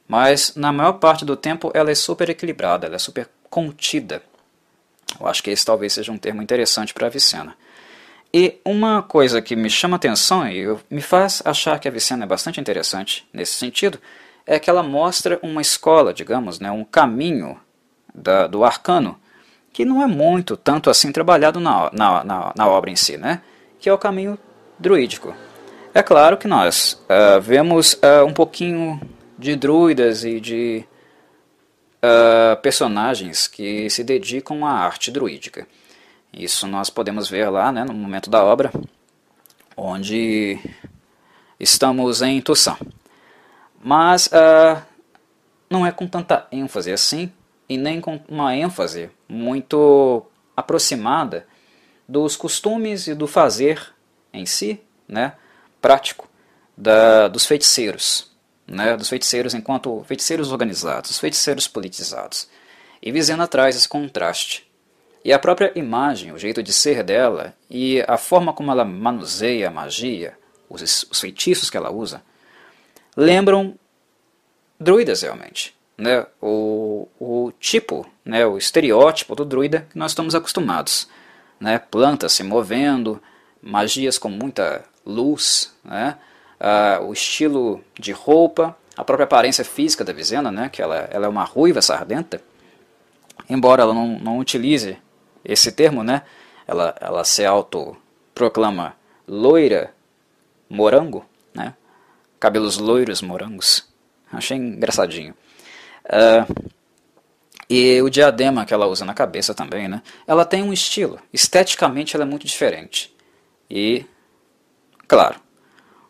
Mas 0.07 0.55
na 0.55 0.71
maior 0.71 0.93
parte 0.93 1.25
do 1.25 1.35
tempo 1.35 1.71
ela 1.73 1.91
é 1.91 1.95
super 1.95 2.29
equilibrada, 2.29 2.87
ela 2.87 2.95
é 2.95 2.99
super 2.99 3.27
contida. 3.49 4.23
Eu 5.19 5.27
acho 5.27 5.43
que 5.43 5.51
esse 5.51 5.65
talvez 5.65 5.91
seja 5.91 6.13
um 6.13 6.17
termo 6.17 6.41
interessante 6.41 6.93
para 6.93 7.07
a 7.07 7.09
Vicena. 7.09 7.53
E 8.33 8.59
uma 8.65 9.03
coisa 9.03 9.41
que 9.41 9.55
me 9.55 9.69
chama 9.69 9.97
atenção 9.97 10.47
e 10.47 10.65
me 10.89 11.01
faz 11.01 11.41
achar 11.45 11.79
que 11.79 11.87
a 11.87 11.91
Vicena 11.91 12.23
é 12.23 12.27
bastante 12.27 12.59
interessante 12.59 13.27
nesse 13.31 13.53
sentido 13.53 13.99
é 14.45 14.57
que 14.57 14.69
ela 14.69 14.81
mostra 14.81 15.39
uma 15.43 15.61
escola, 15.61 16.13
digamos, 16.13 16.59
né, 16.59 16.71
um 16.71 16.83
caminho 16.83 17.59
da, 18.13 18.47
do 18.47 18.63
arcano 18.63 19.19
que 19.71 19.83
não 19.85 20.01
é 20.01 20.07
muito 20.07 20.55
tanto 20.55 20.89
assim 20.89 21.11
trabalhado 21.11 21.59
na, 21.59 21.89
na, 21.91 22.23
na, 22.23 22.53
na 22.55 22.67
obra 22.67 22.91
em 22.91 22.95
si, 22.95 23.17
né? 23.17 23.41
que 23.79 23.89
é 23.89 23.93
o 23.93 23.97
caminho 23.97 24.39
druídico. 24.79 25.35
É 25.93 26.01
claro 26.01 26.37
que 26.37 26.47
nós 26.47 27.03
uh, 27.03 27.41
vemos 27.41 27.93
uh, 27.95 28.25
um 28.25 28.31
pouquinho 28.31 29.01
de 29.37 29.55
druidas 29.55 30.23
e 30.23 30.39
de 30.39 30.85
uh, 31.97 32.55
personagens 32.61 33.47
que 33.47 33.89
se 33.89 34.03
dedicam 34.03 34.65
à 34.65 34.71
arte 34.71 35.11
druídica. 35.11 35.67
Isso 36.33 36.67
nós 36.67 36.89
podemos 36.89 37.29
ver 37.29 37.49
lá 37.49 37.71
né, 37.71 37.83
no 37.83 37.93
momento 37.93 38.29
da 38.29 38.43
obra, 38.43 38.71
onde 39.77 40.59
estamos 41.59 42.21
em 42.21 42.41
Toussaint. 42.41 42.79
Mas 43.81 44.29
não 45.69 45.85
é 45.85 45.91
com 45.91 46.07
tanta 46.07 46.47
ênfase 46.51 46.91
assim, 46.91 47.31
e 47.67 47.77
nem 47.77 48.01
com 48.01 48.19
uma 48.27 48.55
ênfase 48.55 49.09
muito 49.27 50.25
aproximada 50.55 51.47
dos 52.07 52.35
costumes 52.35 53.07
e 53.07 53.15
do 53.15 53.27
fazer 53.27 53.93
em 54.31 54.45
si, 54.45 54.79
né, 55.07 55.33
prático, 55.81 56.29
da, 56.75 57.27
dos 57.27 57.45
feiticeiros, 57.45 58.31
né, 58.67 58.97
dos 58.97 59.09
feiticeiros 59.09 59.53
enquanto 59.53 60.03
feiticeiros 60.05 60.51
organizados, 60.51 61.19
feiticeiros 61.19 61.67
politizados. 61.67 62.47
E 63.01 63.11
Vizena 63.11 63.47
traz 63.47 63.75
esse 63.75 63.87
contraste. 63.87 64.67
E 65.23 65.31
a 65.31 65.39
própria 65.39 65.71
imagem, 65.75 66.31
o 66.31 66.37
jeito 66.37 66.61
de 66.61 66.73
ser 66.73 67.03
dela 67.03 67.55
e 67.69 68.03
a 68.07 68.17
forma 68.17 68.51
como 68.53 68.71
ela 68.71 68.83
manuseia 68.83 69.69
a 69.69 69.71
magia, 69.71 70.37
os, 70.69 71.07
os 71.09 71.19
feitiços 71.19 71.69
que 71.69 71.77
ela 71.77 71.91
usa, 71.91 72.21
lembram 73.15 73.75
druidas 74.79 75.21
realmente 75.21 75.73
né, 75.97 76.25
o, 76.41 77.07
o 77.19 77.51
tipo, 77.59 78.05
né, 78.25 78.45
o 78.45 78.57
estereótipo 78.57 79.35
do 79.35 79.45
druida 79.45 79.87
que 79.91 79.97
nós 79.97 80.11
estamos 80.11 80.35
acostumados. 80.35 81.07
Né, 81.59 81.79
plantas 81.79 82.33
se 82.33 82.43
movendo, 82.43 83.21
magias 83.61 84.17
com 84.17 84.27
muita 84.27 84.83
luz, 85.05 85.73
né, 85.83 86.17
uh, 86.59 87.05
o 87.05 87.13
estilo 87.13 87.81
de 87.97 88.11
roupa, 88.11 88.75
a 88.97 89.03
própria 89.03 89.23
aparência 89.23 89.63
física 89.63 90.03
da 90.03 90.11
Vizena, 90.11 90.51
né, 90.51 90.69
que 90.69 90.81
ela, 90.81 91.07
ela 91.09 91.25
é 91.25 91.29
uma 91.29 91.43
ruiva 91.43 91.81
sardenta, 91.81 92.41
embora 93.49 93.83
ela 93.83 93.93
não, 93.93 94.19
não 94.19 94.39
utilize 94.39 94.97
esse 95.43 95.71
termo, 95.71 96.03
né, 96.03 96.23
ela, 96.67 96.95
ela 96.99 97.23
se 97.23 97.45
autoproclama 97.45 98.95
loira 99.27 99.93
morango, 100.69 101.25
né, 101.53 101.73
cabelos 102.39 102.77
loiros 102.77 103.21
morangos. 103.21 103.87
Achei 104.31 104.57
engraçadinho. 104.57 105.35
Uh, 106.05 106.71
e 107.69 108.01
o 108.01 108.09
diadema 108.09 108.65
que 108.65 108.73
ela 108.73 108.87
usa 108.87 109.05
na 109.05 109.13
cabeça 109.13 109.53
também, 109.53 109.87
né? 109.87 110.01
Ela 110.27 110.43
tem 110.45 110.61
um 110.61 110.73
estilo. 110.73 111.19
Esteticamente 111.31 112.15
ela 112.15 112.25
é 112.25 112.27
muito 112.27 112.45
diferente. 112.45 113.15
E, 113.69 114.05
claro, 115.07 115.39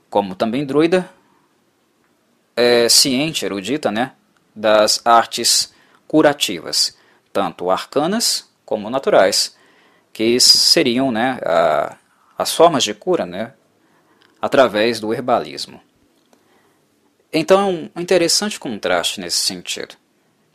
como 0.09 0.35
também 0.35 0.65
druida, 0.65 1.09
é 2.55 2.89
ciente, 2.89 3.45
erudita, 3.45 3.91
né? 3.91 4.13
Das 4.55 5.01
artes 5.05 5.73
curativas, 6.07 6.97
tanto 7.31 7.69
arcanas 7.69 8.51
como 8.65 8.89
naturais, 8.89 9.55
que 10.11 10.39
seriam 10.39 11.11
né, 11.11 11.39
a, 11.43 11.97
as 12.37 12.53
formas 12.53 12.83
de 12.83 12.93
cura 12.93 13.25
né, 13.25 13.53
através 14.41 14.99
do 14.99 15.13
herbalismo. 15.13 15.81
Então 17.31 17.89
um 17.95 18.01
interessante 18.01 18.59
contraste 18.59 19.19
nesse 19.19 19.37
sentido. 19.37 19.95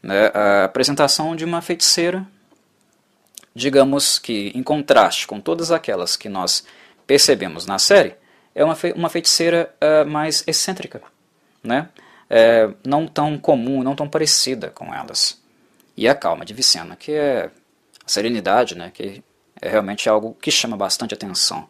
Né? 0.02 0.30
A 0.32 0.64
apresentação 0.64 1.34
de 1.34 1.44
uma 1.44 1.60
feiticeira, 1.60 2.26
digamos 3.54 4.18
que 4.18 4.52
em 4.54 4.62
contraste 4.62 5.26
com 5.26 5.40
todas 5.40 5.72
aquelas 5.72 6.16
que 6.16 6.28
nós 6.28 6.64
percebemos 7.06 7.66
na 7.66 7.78
série, 7.78 8.14
é 8.54 8.64
uma, 8.64 8.74
fe 8.74 8.92
uma 8.92 9.08
feiticeira 9.08 9.74
uh, 9.82 10.08
mais 10.08 10.42
excêntrica, 10.46 11.02
né? 11.62 11.88
É, 12.30 12.68
não 12.84 13.06
tão 13.06 13.38
comum, 13.38 13.82
não 13.82 13.96
tão 13.96 14.06
parecida 14.06 14.68
com 14.68 14.92
elas. 14.94 15.40
E 15.96 16.06
a 16.06 16.14
calma 16.14 16.44
de 16.44 16.52
Vicena, 16.52 16.94
que 16.94 17.12
é 17.12 17.50
a 18.08 18.10
serenidade, 18.10 18.74
né? 18.74 18.90
que 18.92 19.22
é 19.60 19.68
realmente 19.68 20.08
algo 20.08 20.34
que 20.40 20.50
chama 20.50 20.76
bastante 20.76 21.12
atenção. 21.12 21.68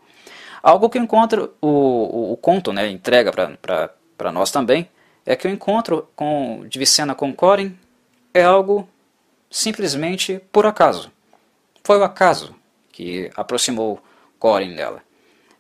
Algo 0.63 0.89
que 0.89 0.99
encontra 0.99 1.51
o, 1.61 1.69
o, 1.69 2.33
o 2.33 2.37
conto 2.37 2.73
né? 2.73 2.89
entrega 2.89 3.33
para 3.33 4.33
nós 4.33 4.53
também, 4.53 4.89
é 5.27 5.35
que 5.35 5.49
o 5.49 5.51
encontro 5.51 6.09
com, 6.15 6.65
de 6.69 6.79
Vicena 6.79 7.15
com 7.15 7.35
Corin 7.35 7.77
é 8.33 8.45
algo 8.45 8.89
simplesmente 9.51 10.41
por 10.53 10.65
acaso. 10.65 11.11
Foi 11.83 11.99
o 11.99 12.05
acaso 12.05 12.55
que 12.93 13.31
aproximou 13.37 14.01
Corin 14.39 14.77
dela. 14.77 15.03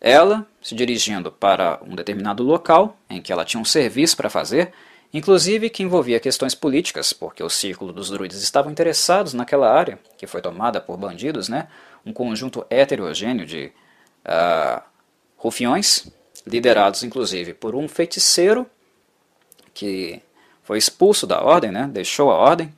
Ela, 0.00 0.46
se 0.62 0.76
dirigindo 0.76 1.32
para 1.32 1.80
um 1.84 1.96
determinado 1.96 2.44
local 2.44 2.96
em 3.10 3.20
que 3.20 3.32
ela 3.32 3.44
tinha 3.44 3.60
um 3.60 3.64
serviço 3.64 4.16
para 4.16 4.30
fazer, 4.30 4.72
inclusive 5.12 5.70
que 5.70 5.82
envolvia 5.82 6.20
questões 6.20 6.54
políticas, 6.54 7.12
porque 7.12 7.42
o 7.42 7.50
círculo 7.50 7.92
dos 7.92 8.10
druides 8.10 8.42
estavam 8.42 8.70
interessados 8.70 9.34
naquela 9.34 9.72
área, 9.72 9.98
que 10.16 10.26
foi 10.26 10.40
tomada 10.40 10.80
por 10.80 10.96
bandidos, 10.96 11.48
né? 11.48 11.68
um 12.04 12.12
conjunto 12.12 12.64
heterogêneo 12.70 13.46
de 13.46 13.72
uh, 14.26 14.82
rufiões, 15.36 16.08
liderados 16.46 17.02
inclusive 17.02 17.54
por 17.54 17.74
um 17.74 17.88
feiticeiro 17.88 18.66
que 19.74 20.20
foi 20.62 20.78
expulso 20.78 21.26
da 21.26 21.42
ordem, 21.42 21.70
né, 21.70 21.88
deixou 21.90 22.30
a 22.30 22.34
ordem, 22.34 22.74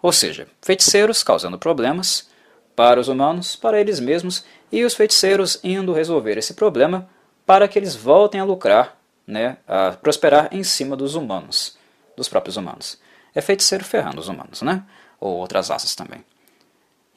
ou 0.00 0.12
seja, 0.12 0.46
feiticeiros 0.62 1.22
causando 1.22 1.58
problemas 1.58 2.30
para 2.74 3.00
os 3.00 3.08
humanos, 3.08 3.56
para 3.56 3.80
eles 3.80 4.00
mesmos, 4.00 4.44
e 4.72 4.84
os 4.84 4.94
feiticeiros 4.94 5.58
indo 5.62 5.92
resolver 5.92 6.38
esse 6.38 6.54
problema 6.54 7.08
para 7.44 7.66
que 7.68 7.78
eles 7.78 7.94
voltem 7.94 8.40
a 8.40 8.44
lucrar, 8.44 8.96
né, 9.30 9.56
a 9.66 9.92
prosperar 9.92 10.48
em 10.50 10.62
cima 10.64 10.96
dos 10.96 11.14
humanos, 11.14 11.78
dos 12.16 12.28
próprios 12.28 12.56
humanos. 12.56 12.98
É 13.34 13.40
feiticeiro 13.40 13.84
ferrando 13.84 14.20
os 14.20 14.28
humanos, 14.28 14.60
né? 14.60 14.82
Ou 15.20 15.36
outras 15.36 15.68
raças 15.68 15.94
também. 15.94 16.24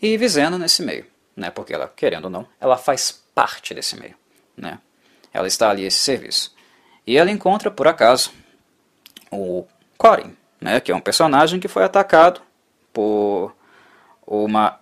E 0.02 0.16
Vizena 0.16 0.58
nesse 0.58 0.84
meio, 0.84 1.08
né? 1.36 1.50
Porque 1.50 1.74
ela, 1.74 1.92
querendo 1.94 2.26
ou 2.26 2.30
não, 2.30 2.48
ela 2.62 2.78
faz 2.78 3.24
parte 3.34 3.74
desse 3.74 4.00
meio, 4.00 4.16
né? 4.56 4.80
Ela 5.34 5.48
está 5.48 5.72
ali 5.72 5.84
esse 5.84 5.98
serviço. 5.98 6.54
E 7.06 7.18
ela 7.18 7.32
encontra, 7.32 7.72
por 7.72 7.88
acaso, 7.88 8.32
o 9.32 9.66
Corin, 9.98 10.38
né, 10.62 10.80
que 10.80 10.92
é 10.92 10.96
um 10.96 11.02
personagem 11.02 11.60
que 11.60 11.68
foi 11.68 11.84
atacado 11.84 12.42
por 12.94 13.56
uma 14.26 14.80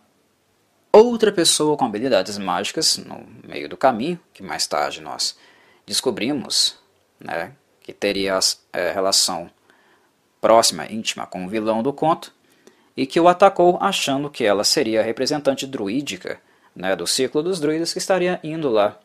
outra 0.92 1.32
pessoa 1.32 1.78
com 1.78 1.86
habilidades 1.86 2.38
mágicas 2.38 2.98
no 2.98 3.26
meio 3.48 3.70
do 3.70 3.78
caminho, 3.78 4.20
que 4.34 4.44
mais 4.44 4.68
tarde 4.68 5.02
nós 5.02 5.38
descobrimos 5.86 6.81
né, 7.24 7.54
que 7.82 7.94
teria 7.94 8.38
é, 8.74 8.92
relação 8.92 9.50
próxima, 10.40 10.92
íntima 10.92 11.26
com 11.26 11.46
o 11.46 11.50
vilão 11.50 11.84
do 11.84 11.94
conto, 11.94 12.34
e 12.98 13.06
que 13.06 13.20
o 13.20 13.28
atacou 13.28 13.78
achando 13.80 14.30
que 14.30 14.44
ela 14.44 14.64
seria 14.64 15.02
a 15.02 15.04
representante 15.04 15.66
druídica 15.66 16.40
né, 16.76 16.96
do 16.96 17.08
círculo 17.08 17.44
dos 17.44 17.60
druidas 17.60 17.94
que 17.94 18.00
estaria 18.00 18.40
indo 18.44 18.70
lá 18.70 18.98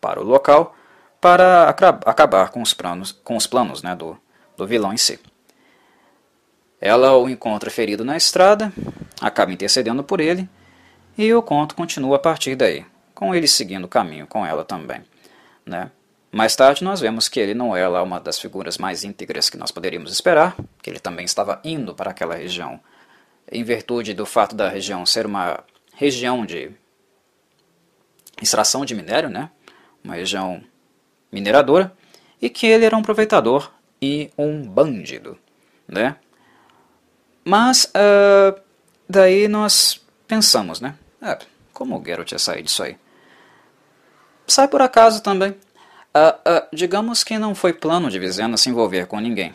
para 0.00 0.20
o 0.20 0.24
local 0.24 0.76
para 1.20 1.68
acabar 1.68 2.50
com 2.50 2.62
os 2.62 2.74
planos, 2.74 3.12
com 3.24 3.36
os 3.36 3.46
planos 3.46 3.82
né, 3.82 3.96
do, 3.96 4.16
do 4.56 4.66
vilão 4.66 4.92
em 4.92 4.96
si. 4.96 5.18
Ela 6.80 7.16
o 7.16 7.28
encontra 7.28 7.70
ferido 7.70 8.04
na 8.04 8.16
estrada, 8.16 8.72
acaba 9.20 9.52
intercedendo 9.52 10.04
por 10.04 10.20
ele, 10.20 10.48
e 11.16 11.32
o 11.32 11.42
conto 11.42 11.74
continua 11.74 12.16
a 12.16 12.18
partir 12.18 12.54
daí, 12.54 12.84
com 13.14 13.34
ele 13.34 13.48
seguindo 13.48 13.84
o 13.84 13.88
caminho 13.88 14.26
com 14.26 14.44
ela 14.44 14.64
também. 14.64 15.02
Né? 15.64 15.90
Mais 16.36 16.54
tarde 16.54 16.84
nós 16.84 17.00
vemos 17.00 17.30
que 17.30 17.40
ele 17.40 17.54
não 17.54 17.74
é 17.74 17.88
lá 17.88 18.02
uma 18.02 18.20
das 18.20 18.38
figuras 18.38 18.76
mais 18.76 19.04
íntegras 19.04 19.48
que 19.48 19.56
nós 19.56 19.70
poderíamos 19.70 20.12
esperar, 20.12 20.54
que 20.82 20.90
ele 20.90 20.98
também 20.98 21.24
estava 21.24 21.58
indo 21.64 21.94
para 21.94 22.10
aquela 22.10 22.34
região, 22.34 22.78
em 23.50 23.64
virtude 23.64 24.12
do 24.12 24.26
fato 24.26 24.54
da 24.54 24.68
região 24.68 25.06
ser 25.06 25.24
uma 25.24 25.64
região 25.94 26.44
de 26.44 26.72
extração 28.42 28.84
de 28.84 28.94
minério, 28.94 29.30
né? 29.30 29.50
uma 30.04 30.16
região 30.16 30.62
mineradora, 31.32 31.96
e 32.38 32.50
que 32.50 32.66
ele 32.66 32.84
era 32.84 32.94
um 32.94 33.00
aproveitador 33.00 33.72
e 34.02 34.30
um 34.36 34.60
bandido, 34.62 35.38
né? 35.88 36.16
Mas 37.42 37.86
uh, 37.86 38.60
daí 39.08 39.48
nós 39.48 40.04
pensamos, 40.28 40.82
né? 40.82 40.98
Ah, 41.18 41.38
como 41.72 41.98
o 41.98 42.04
Geralt 42.04 42.30
ia 42.30 42.38
sair 42.38 42.62
disso 42.62 42.82
aí? 42.82 42.98
sai 44.46 44.68
por 44.68 44.82
acaso 44.82 45.22
também. 45.22 45.56
Uh, 46.16 46.30
uh, 46.48 46.66
digamos 46.72 47.22
que 47.22 47.38
não 47.38 47.54
foi 47.54 47.74
plano 47.74 48.10
de 48.10 48.18
Vizena 48.18 48.56
se 48.56 48.70
envolver 48.70 49.06
com 49.06 49.20
ninguém, 49.20 49.54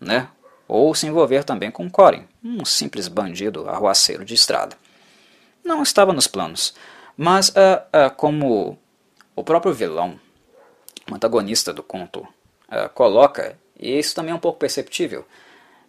né? 0.00 0.28
Ou 0.66 0.94
se 0.94 1.06
envolver 1.06 1.44
também 1.44 1.70
com 1.70 1.90
Corin, 1.90 2.26
um 2.42 2.64
simples 2.64 3.06
bandido 3.06 3.68
arruaceiro 3.68 4.24
de 4.24 4.32
estrada. 4.32 4.78
Não 5.62 5.82
estava 5.82 6.10
nos 6.14 6.26
planos, 6.26 6.74
mas 7.18 7.50
uh, 7.50 8.10
como 8.16 8.78
o 9.36 9.44
próprio 9.44 9.74
vilão, 9.74 10.18
o 11.10 11.14
antagonista 11.14 11.70
do 11.70 11.82
conto, 11.82 12.26
coloca, 12.94 13.58
e 13.78 13.98
isso 13.98 14.14
também 14.14 14.32
é 14.32 14.34
um 14.34 14.40
pouco 14.40 14.58
perceptível, 14.58 15.26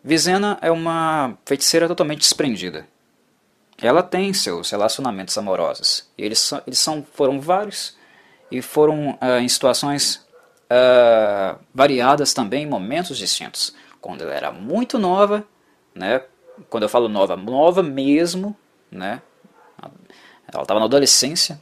Vizena 0.03 0.57
é 0.61 0.69
uma 0.69 1.37
feiticeira 1.45 1.87
totalmente 1.87 2.19
desprendida. 2.19 2.85
Ela 3.81 4.03
tem 4.03 4.33
seus 4.33 4.69
relacionamentos 4.71 5.37
amorosos, 5.37 6.05
e 6.17 6.23
eles, 6.23 6.51
eles 6.67 6.79
são, 6.79 7.05
foram 7.13 7.39
vários, 7.39 7.95
e 8.51 8.61
foram 8.61 9.11
uh, 9.21 9.39
em 9.39 9.47
situações 9.47 10.25
uh, 10.65 11.59
variadas 11.73 12.33
também, 12.33 12.63
em 12.63 12.69
momentos 12.69 13.17
distintos. 13.17 13.75
Quando 13.99 14.21
ela 14.21 14.33
era 14.33 14.51
muito 14.51 14.99
nova, 14.99 15.43
né? 15.93 16.21
quando 16.69 16.83
eu 16.83 16.89
falo 16.89 17.09
nova, 17.09 17.35
nova 17.35 17.81
mesmo, 17.81 18.55
né? 18.91 19.21
ela 20.55 20.63
estava 20.63 20.79
na 20.79 20.85
adolescência, 20.85 21.61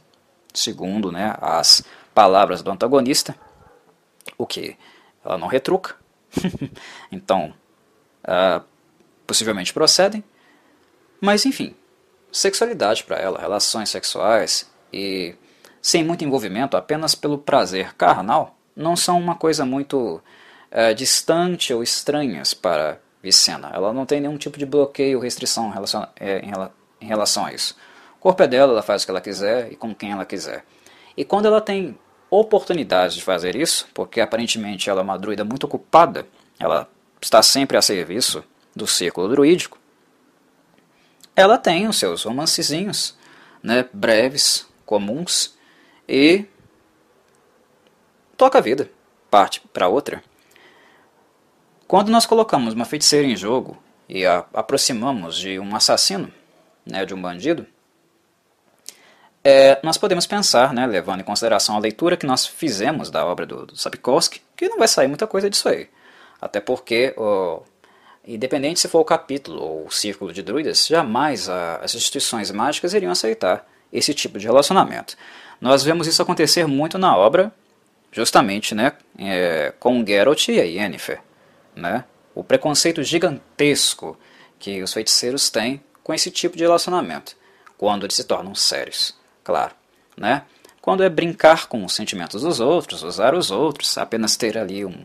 segundo 0.52 1.10
né, 1.10 1.34
as 1.40 1.84
palavras 2.14 2.62
do 2.62 2.70
antagonista, 2.70 3.34
o 4.38 4.46
que 4.46 4.76
ela 5.24 5.36
não 5.36 5.48
retruca. 5.48 5.96
então, 7.10 7.54
uh, 8.24 8.64
possivelmente 9.26 9.72
procedem. 9.72 10.22
Mas 11.20 11.44
enfim, 11.44 11.74
sexualidade 12.30 13.04
para 13.04 13.16
ela, 13.16 13.40
relações 13.40 13.90
sexuais 13.90 14.70
e 14.92 15.34
sem 15.84 16.02
muito 16.02 16.24
envolvimento, 16.24 16.78
apenas 16.78 17.14
pelo 17.14 17.36
prazer 17.36 17.92
carnal, 17.92 18.56
não 18.74 18.96
são 18.96 19.20
uma 19.20 19.34
coisa 19.34 19.66
muito 19.66 20.18
é, 20.70 20.94
distante 20.94 21.74
ou 21.74 21.82
estranhas 21.82 22.54
para 22.54 22.98
Vicena. 23.22 23.70
Ela 23.70 23.92
não 23.92 24.06
tem 24.06 24.18
nenhum 24.18 24.38
tipo 24.38 24.58
de 24.58 24.64
bloqueio 24.64 25.18
ou 25.18 25.22
restrição 25.22 25.68
em 25.68 25.72
relação, 25.74 26.08
em, 26.18 27.04
em 27.04 27.06
relação 27.06 27.44
a 27.44 27.52
isso. 27.52 27.76
O 28.16 28.18
corpo 28.18 28.42
é 28.42 28.46
dela, 28.46 28.72
ela 28.72 28.80
faz 28.80 29.02
o 29.02 29.04
que 29.04 29.10
ela 29.10 29.20
quiser 29.20 29.70
e 29.72 29.76
com 29.76 29.94
quem 29.94 30.12
ela 30.12 30.24
quiser. 30.24 30.64
E 31.14 31.22
quando 31.22 31.44
ela 31.44 31.60
tem 31.60 31.98
oportunidade 32.30 33.16
de 33.16 33.22
fazer 33.22 33.54
isso, 33.54 33.86
porque 33.92 34.22
aparentemente 34.22 34.88
ela 34.88 35.02
é 35.02 35.04
uma 35.04 35.18
druida 35.18 35.44
muito 35.44 35.64
ocupada, 35.64 36.26
ela 36.58 36.88
está 37.20 37.42
sempre 37.42 37.76
a 37.76 37.82
serviço 37.82 38.42
do 38.74 38.86
círculo 38.86 39.28
druídico, 39.28 39.78
ela 41.36 41.58
tem 41.58 41.86
os 41.86 41.98
seus 41.98 42.22
romancezinhos, 42.22 43.18
né, 43.62 43.84
breves, 43.92 44.66
comuns, 44.86 45.53
e 46.08 46.44
toca 48.36 48.58
a 48.58 48.60
vida, 48.60 48.90
parte 49.30 49.60
para 49.72 49.88
outra. 49.88 50.22
Quando 51.86 52.10
nós 52.10 52.26
colocamos 52.26 52.74
uma 52.74 52.84
feiticeira 52.84 53.26
em 53.26 53.36
jogo 53.36 53.76
e 54.08 54.24
a 54.26 54.44
aproximamos 54.52 55.36
de 55.36 55.58
um 55.58 55.74
assassino, 55.76 56.32
né, 56.84 57.04
de 57.04 57.14
um 57.14 57.20
bandido, 57.20 57.66
é, 59.42 59.78
nós 59.82 59.98
podemos 59.98 60.26
pensar, 60.26 60.72
né, 60.72 60.86
levando 60.86 61.20
em 61.20 61.24
consideração 61.24 61.76
a 61.76 61.78
leitura 61.78 62.16
que 62.16 62.26
nós 62.26 62.46
fizemos 62.46 63.10
da 63.10 63.26
obra 63.26 63.44
do, 63.44 63.66
do 63.66 63.76
Sapkowski, 63.76 64.40
que 64.56 64.68
não 64.68 64.78
vai 64.78 64.88
sair 64.88 65.06
muita 65.06 65.26
coisa 65.26 65.50
disso 65.50 65.68
aí. 65.68 65.88
Até 66.40 66.60
porque, 66.60 67.14
oh, 67.18 67.62
independente 68.26 68.80
se 68.80 68.88
for 68.88 69.00
o 69.00 69.04
capítulo 69.04 69.62
ou 69.62 69.86
o 69.86 69.90
círculo 69.90 70.32
de 70.32 70.42
druidas, 70.42 70.86
jamais 70.86 71.50
a, 71.50 71.76
as 71.76 71.94
instituições 71.94 72.50
mágicas 72.50 72.94
iriam 72.94 73.12
aceitar 73.12 73.66
esse 73.92 74.14
tipo 74.14 74.38
de 74.38 74.46
relacionamento. 74.46 75.14
Nós 75.60 75.82
vemos 75.82 76.06
isso 76.06 76.22
acontecer 76.22 76.66
muito 76.66 76.98
na 76.98 77.16
obra, 77.16 77.52
justamente 78.12 78.74
né, 78.74 78.92
é, 79.18 79.72
com 79.78 80.04
Geralt 80.06 80.48
e 80.48 80.60
a 80.60 80.64
Yennefer. 80.64 81.20
Né? 81.74 82.04
O 82.34 82.44
preconceito 82.44 83.02
gigantesco 83.02 84.18
que 84.58 84.82
os 84.82 84.92
feiticeiros 84.92 85.50
têm 85.50 85.82
com 86.02 86.12
esse 86.12 86.30
tipo 86.30 86.56
de 86.56 86.64
relacionamento, 86.64 87.36
quando 87.76 88.04
eles 88.04 88.14
se 88.14 88.24
tornam 88.24 88.54
sérios, 88.54 89.16
claro. 89.42 89.74
Né? 90.16 90.42
Quando 90.80 91.02
é 91.02 91.08
brincar 91.08 91.66
com 91.66 91.84
os 91.84 91.94
sentimentos 91.94 92.42
dos 92.42 92.60
outros, 92.60 93.02
usar 93.02 93.34
os 93.34 93.50
outros, 93.50 93.96
apenas 93.96 94.36
ter 94.36 94.58
ali 94.58 94.84
um, 94.84 95.04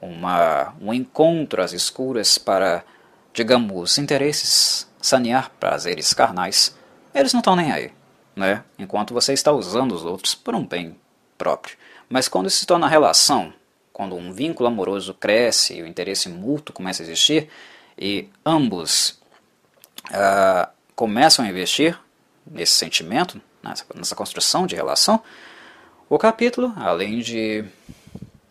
uma, 0.00 0.74
um 0.80 0.92
encontro 0.92 1.62
às 1.62 1.72
escuras 1.72 2.38
para, 2.38 2.84
digamos, 3.32 3.98
interesses, 3.98 4.88
sanear 5.00 5.50
prazeres 5.60 6.12
carnais, 6.12 6.76
eles 7.14 7.32
não 7.32 7.40
estão 7.40 7.54
nem 7.54 7.70
aí 7.70 7.92
né? 8.34 8.64
enquanto 8.78 9.14
você 9.14 9.32
está 9.32 9.52
usando 9.52 9.92
os 9.92 10.04
outros 10.04 10.34
por 10.34 10.54
um 10.54 10.66
bem 10.66 10.96
próprio. 11.36 11.76
Mas 12.08 12.28
quando 12.28 12.50
se 12.50 12.66
torna 12.66 12.88
relação, 12.88 13.52
quando 13.92 14.14
um 14.14 14.32
vínculo 14.32 14.68
amoroso 14.68 15.14
cresce 15.14 15.74
e 15.74 15.82
o 15.82 15.86
interesse 15.86 16.28
mútuo 16.28 16.74
começa 16.74 17.02
a 17.02 17.04
existir, 17.04 17.48
e 17.98 18.28
ambos 18.44 19.20
uh, 20.10 20.68
começam 20.94 21.44
a 21.44 21.48
investir 21.48 21.98
nesse 22.46 22.72
sentimento, 22.72 23.40
nessa, 23.62 23.84
nessa 23.94 24.14
construção 24.14 24.66
de 24.66 24.74
relação, 24.74 25.22
o 26.08 26.18
capítulo, 26.18 26.72
além 26.76 27.20
de 27.20 27.64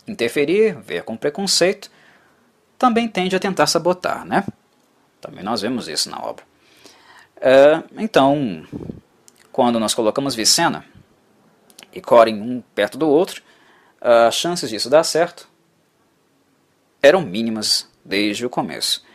interferir, 0.07 0.75
ver 0.81 1.03
com 1.03 1.15
preconceito, 1.15 1.91
também 2.77 3.07
tende 3.07 3.35
a 3.35 3.39
tentar 3.39 3.67
sabotar, 3.67 4.25
né? 4.25 4.43
Também 5.19 5.43
nós 5.43 5.61
vemos 5.61 5.87
isso 5.87 6.09
na 6.09 6.19
obra. 6.19 6.43
Uh, 7.37 8.01
então, 8.01 8.65
quando 9.61 9.79
nós 9.79 9.93
colocamos 9.93 10.33
Vicena 10.33 10.83
e 11.93 12.01
Corin 12.01 12.41
um 12.41 12.63
perto 12.73 12.97
do 12.97 13.07
outro, 13.07 13.43
as 14.01 14.33
chances 14.33 14.71
disso 14.71 14.89
dar 14.89 15.03
certo 15.03 15.47
eram 16.99 17.21
mínimas 17.21 17.87
desde 18.03 18.43
o 18.43 18.49
começo. 18.49 19.05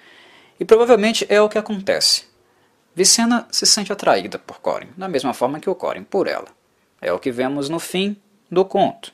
E 0.60 0.64
provavelmente 0.64 1.26
é 1.28 1.42
o 1.42 1.48
que 1.48 1.58
acontece. 1.58 2.28
Vicena 2.94 3.48
se 3.50 3.66
sente 3.66 3.92
atraída 3.92 4.38
por 4.38 4.60
Corin, 4.60 4.86
da 4.96 5.08
mesma 5.08 5.34
forma 5.34 5.58
que 5.58 5.68
o 5.68 5.74
Corin 5.74 6.04
por 6.04 6.28
ela. 6.28 6.46
É 7.00 7.12
o 7.12 7.18
que 7.18 7.32
vemos 7.32 7.68
no 7.68 7.80
fim 7.80 8.16
do 8.48 8.64
conto. 8.64 9.12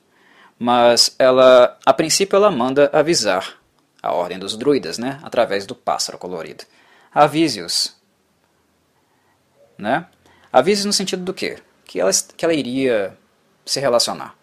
Mas 0.59 1.16
ela, 1.18 1.79
a 1.87 1.95
princípio, 1.95 2.37
ela 2.37 2.51
manda 2.51 2.90
avisar 2.92 3.59
a 4.03 4.12
ordem 4.12 4.38
dos 4.38 4.55
druidas, 4.55 4.99
né, 4.99 5.18
através 5.23 5.64
do 5.64 5.75
pássaro 5.75 6.18
colorido. 6.18 6.64
Avise-os, 7.11 7.97
né? 9.79 10.07
Avise 10.53 10.87
no 10.87 10.93
sentido 10.93 11.25
do 11.25 11.33
quê? 11.33 11.59
Que 11.85 11.99
ela, 12.01 12.11
que 12.37 12.45
ela 12.45 12.53
iria 12.53 13.17
se 13.65 13.81
relacionar. 13.81 14.37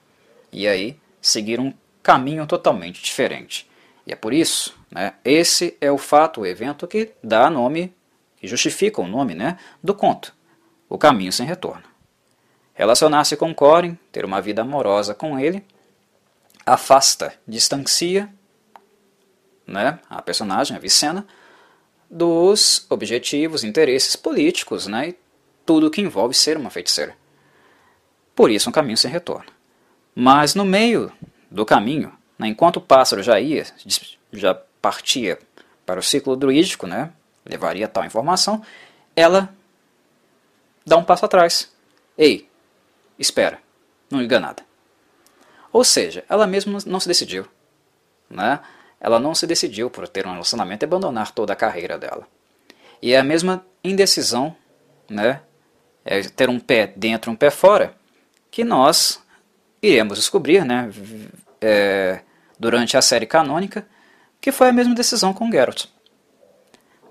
E 0.52 0.68
aí 0.68 1.00
seguir 1.22 1.60
um 1.60 1.74
caminho 2.02 2.48
totalmente 2.48 3.04
diferente. 3.04 3.70
E 4.08 4.12
é 4.12 4.16
por 4.16 4.34
isso, 4.34 4.76
né, 4.90 5.14
esse 5.24 5.78
é 5.80 5.92
o 5.92 5.98
fato, 5.98 6.42
o 6.42 6.46
evento 6.46 6.88
que 6.88 7.12
dá 7.24 7.50
nome, 7.50 7.94
que 8.38 8.48
justifica 8.48 9.02
o 9.02 9.08
nome 9.08 9.36
né, 9.36 9.58
do 9.84 9.94
conto, 9.94 10.34
O 10.88 10.98
Caminho 10.98 11.32
Sem 11.32 11.46
Retorno. 11.46 11.84
Relacionar-se 12.74 13.36
com 13.36 13.54
Corin, 13.54 13.98
ter 14.12 14.26
uma 14.26 14.42
vida 14.42 14.62
amorosa 14.62 15.14
com 15.14 15.38
ele, 15.38 15.64
afasta, 16.66 17.34
distancia 17.48 18.34
né, 19.68 20.00
a 20.10 20.22
personagem, 20.22 20.76
a 20.76 20.80
Vicena, 20.80 21.28
dos 22.10 22.88
objetivos, 22.90 23.64
interesses 23.64 24.16
políticos 24.16 24.88
né, 24.88 25.14
tudo 25.70 25.92
que 25.92 26.02
envolve 26.02 26.34
ser 26.34 26.58
uma 26.58 26.72
feiticeira. 26.72 27.16
Por 28.36 28.50
isso, 28.50 28.68
um 28.68 28.72
caminho 28.72 28.98
sem 28.98 29.12
retorno. 29.12 29.52
Mas 30.16 30.56
no 30.56 30.66
meio 30.66 31.12
do 31.52 31.64
caminho, 31.64 32.12
né, 32.40 32.48
enquanto 32.48 32.78
o 32.78 32.82
pássaro 32.82 33.22
já 33.22 33.40
ia, 33.40 33.68
já 34.34 34.56
partia 34.82 35.38
para 35.86 36.00
o 36.00 36.04
ciclo 36.04 36.36
druídico, 36.36 36.88
né, 36.88 37.14
levaria 37.46 37.88
tal 37.88 38.04
informação, 38.04 38.64
ela 39.16 39.54
dá 40.84 40.98
um 40.98 41.04
passo 41.04 41.26
atrás. 41.26 41.72
Ei, 42.18 42.50
espera, 43.20 43.60
não 44.10 44.20
liga 44.20 44.40
nada. 44.40 44.66
Ou 45.72 45.84
seja, 45.84 46.26
ela 46.28 46.48
mesma 46.48 46.80
não 46.88 47.00
se 47.00 47.08
decidiu. 47.08 47.46
Né? 48.28 48.60
Ela 49.00 49.20
não 49.20 49.36
se 49.36 49.46
decidiu 49.46 49.92
por 49.92 50.08
ter 50.08 50.26
um 50.26 50.32
relacionamento 50.32 50.84
e 50.84 50.88
abandonar 50.88 51.30
toda 51.30 51.54
a 51.54 51.56
carreira 51.56 51.96
dela. 51.96 52.28
E 53.00 53.14
é 53.14 53.20
a 53.20 53.24
mesma 53.24 53.64
indecisão 53.84 54.56
né, 55.08 55.44
é 56.10 56.24
ter 56.24 56.50
um 56.50 56.60
pé 56.60 56.88
dentro 56.88 57.30
e 57.30 57.34
um 57.34 57.36
pé 57.36 57.52
fora, 57.52 57.94
que 58.50 58.64
nós 58.64 59.22
iremos 59.80 60.18
descobrir 60.18 60.66
né, 60.66 60.90
é, 61.62 62.22
durante 62.58 62.98
a 62.98 63.02
série 63.02 63.28
canônica, 63.28 63.86
que 64.42 64.52
foi 64.52 64.70
a 64.70 64.74
mesma 64.74 64.96
decisão 64.96 65.36
com 65.36 65.52
Geralt. 65.52 65.86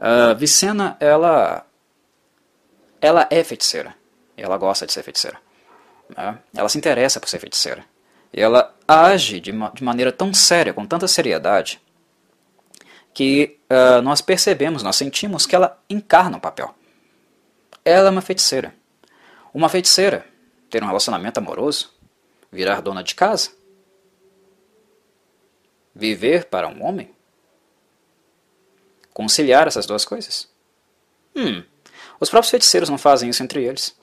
A 0.00 0.34
Vicena, 0.34 0.96
ela, 0.98 1.64
ela 3.00 3.28
é 3.30 3.44
feiticeira, 3.44 3.94
ela 4.36 4.58
gosta 4.58 4.84
de 4.84 4.92
ser 4.92 5.04
feiticeira. 5.04 5.38
Né? 6.16 6.36
Ela 6.52 6.68
se 6.68 6.76
interessa 6.76 7.20
por 7.20 7.28
ser 7.28 7.38
feiticeira. 7.38 7.84
E 8.32 8.40
ela 8.40 8.74
age 8.86 9.38
de, 9.38 9.52
de 9.52 9.84
maneira 9.84 10.10
tão 10.10 10.34
séria, 10.34 10.74
com 10.74 10.84
tanta 10.84 11.06
seriedade, 11.06 11.80
que 13.14 13.60
uh, 13.70 14.02
nós 14.02 14.20
percebemos, 14.20 14.82
nós 14.82 14.96
sentimos 14.96 15.46
que 15.46 15.54
ela 15.54 15.80
encarna 15.88 16.36
o 16.36 16.40
papel. 16.40 16.74
Ela 17.84 18.08
é 18.08 18.10
uma 18.10 18.20
feiticeira. 18.20 18.74
Uma 19.58 19.68
feiticeira 19.68 20.24
ter 20.70 20.84
um 20.84 20.86
relacionamento 20.86 21.38
amoroso 21.38 21.92
Virar 22.52 22.80
dona 22.80 23.02
de 23.02 23.12
casa? 23.12 23.50
Viver 25.92 26.44
para 26.44 26.68
um 26.68 26.84
homem? 26.84 27.10
Conciliar 29.12 29.66
essas 29.66 29.84
duas 29.84 30.04
coisas? 30.04 30.48
Hum, 31.34 31.64
os 32.20 32.30
próprios 32.30 32.52
feiticeiros 32.52 32.88
não 32.88 32.96
fazem 32.96 33.30
isso 33.30 33.42
entre 33.42 33.64
eles. 33.64 33.98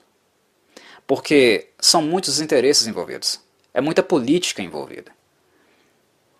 Porque 1.06 1.70
são 1.80 2.02
muitos 2.02 2.38
interesses 2.38 2.86
envolvidos. 2.86 3.40
É 3.72 3.80
muita 3.80 4.02
política 4.02 4.60
envolvida. 4.60 5.10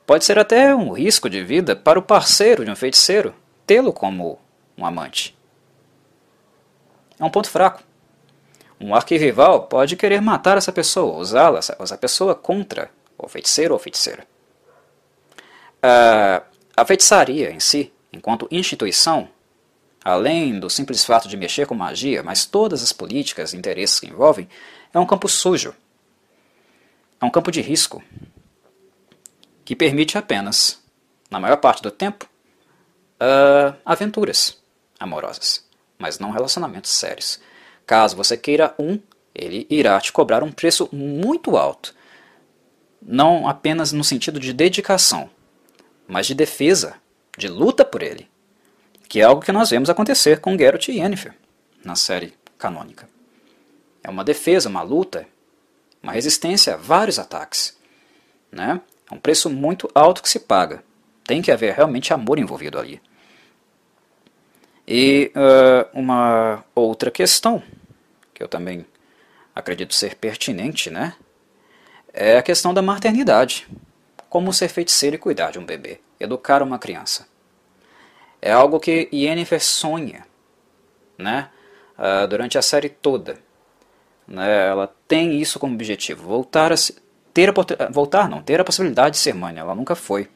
Pode 0.06 0.26
ser 0.26 0.38
até 0.38 0.74
um 0.74 0.92
risco 0.92 1.30
de 1.30 1.42
vida 1.42 1.74
para 1.74 1.98
o 1.98 2.02
parceiro 2.02 2.66
de 2.66 2.70
um 2.70 2.76
feiticeiro 2.76 3.34
tê-lo 3.66 3.94
como 3.94 4.38
um 4.76 4.84
amante. 4.84 5.34
É 7.18 7.24
um 7.24 7.30
ponto 7.30 7.48
fraco. 7.48 7.82
Um 8.80 8.94
arquirrival 8.94 9.64
pode 9.64 9.96
querer 9.96 10.20
matar 10.20 10.58
essa 10.58 10.72
pessoa, 10.72 11.18
usá-la, 11.18 11.58
essa 11.58 11.96
pessoa 11.96 12.34
contra 12.34 12.90
o 13.16 13.28
feiticeiro 13.28 13.72
ou 13.72 13.80
feiticeira. 13.80 14.26
A, 15.82 16.42
a 16.76 16.84
feitiçaria 16.84 17.50
em 17.50 17.60
si, 17.60 17.92
enquanto 18.12 18.48
instituição, 18.50 19.28
além 20.04 20.58
do 20.60 20.68
simples 20.68 21.04
fato 21.04 21.26
de 21.26 21.36
mexer 21.36 21.66
com 21.66 21.74
magia, 21.74 22.22
mas 22.22 22.44
todas 22.44 22.82
as 22.82 22.92
políticas 22.92 23.52
e 23.52 23.56
interesses 23.56 23.98
que 23.98 24.06
envolvem, 24.06 24.48
é 24.92 24.98
um 24.98 25.06
campo 25.06 25.28
sujo. 25.28 25.74
É 27.20 27.24
um 27.24 27.30
campo 27.30 27.50
de 27.50 27.62
risco 27.62 28.02
que 29.64 29.74
permite 29.74 30.18
apenas, 30.18 30.80
na 31.30 31.40
maior 31.40 31.56
parte 31.56 31.82
do 31.82 31.90
tempo, 31.90 32.28
uh, 33.20 33.76
aventuras 33.84 34.58
amorosas, 35.00 35.64
mas 35.98 36.18
não 36.18 36.30
relacionamentos 36.30 36.90
sérios. 36.90 37.40
Caso 37.86 38.16
você 38.16 38.36
queira 38.36 38.74
um, 38.78 38.98
ele 39.34 39.66
irá 39.70 40.00
te 40.00 40.12
cobrar 40.12 40.42
um 40.42 40.50
preço 40.50 40.88
muito 40.92 41.56
alto. 41.56 41.94
Não 43.00 43.46
apenas 43.46 43.92
no 43.92 44.02
sentido 44.02 44.40
de 44.40 44.52
dedicação, 44.52 45.30
mas 46.08 46.26
de 46.26 46.34
defesa, 46.34 46.94
de 47.38 47.48
luta 47.48 47.84
por 47.84 48.02
ele. 48.02 48.28
Que 49.08 49.20
é 49.20 49.24
algo 49.24 49.42
que 49.42 49.52
nós 49.52 49.70
vemos 49.70 49.88
acontecer 49.88 50.40
com 50.40 50.58
Geralt 50.58 50.88
e 50.88 50.98
Yennefer 50.98 51.34
na 51.84 51.94
série 51.94 52.34
canônica. 52.58 53.08
É 54.02 54.10
uma 54.10 54.24
defesa, 54.24 54.68
uma 54.68 54.82
luta, 54.82 55.26
uma 56.02 56.12
resistência 56.12 56.74
a 56.74 56.76
vários 56.76 57.18
ataques. 57.18 57.76
Né? 58.50 58.80
É 59.10 59.14
um 59.14 59.18
preço 59.18 59.48
muito 59.48 59.88
alto 59.94 60.22
que 60.22 60.28
se 60.28 60.40
paga. 60.40 60.82
Tem 61.24 61.42
que 61.42 61.52
haver 61.52 61.74
realmente 61.74 62.12
amor 62.12 62.38
envolvido 62.38 62.78
ali. 62.78 63.00
E 64.86 65.32
uh, 65.34 65.98
uma 65.98 66.64
outra 66.74 67.10
questão, 67.10 67.62
que 68.36 68.42
eu 68.42 68.48
também 68.48 68.84
acredito 69.54 69.94
ser 69.94 70.14
pertinente, 70.16 70.90
né? 70.90 71.14
É 72.12 72.36
a 72.36 72.42
questão 72.42 72.74
da 72.74 72.82
maternidade. 72.82 73.66
Como 74.28 74.52
ser 74.52 74.68
feiticeiro 74.68 75.16
e 75.16 75.18
cuidar 75.18 75.50
de 75.50 75.58
um 75.58 75.64
bebê, 75.64 76.00
educar 76.20 76.62
uma 76.62 76.78
criança. 76.78 77.26
É 78.42 78.52
algo 78.52 78.78
que 78.78 79.08
Yennefer 79.10 79.62
sonha, 79.64 80.26
né? 81.16 81.48
Uh, 81.98 82.28
durante 82.28 82.58
a 82.58 82.62
série 82.62 82.90
toda. 82.90 83.38
Né? 84.28 84.68
Ela 84.68 84.94
tem 85.08 85.40
isso 85.40 85.58
como 85.58 85.72
objetivo, 85.72 86.28
voltar 86.28 86.70
a 86.70 86.76
ter 87.32 87.48
a, 87.48 87.90
voltar 87.90 88.28
não, 88.28 88.42
ter 88.42 88.60
a 88.60 88.64
possibilidade 88.64 89.12
de 89.12 89.22
ser 89.22 89.34
mãe. 89.34 89.56
Ela 89.56 89.74
nunca 89.74 89.94
foi. 89.94 90.28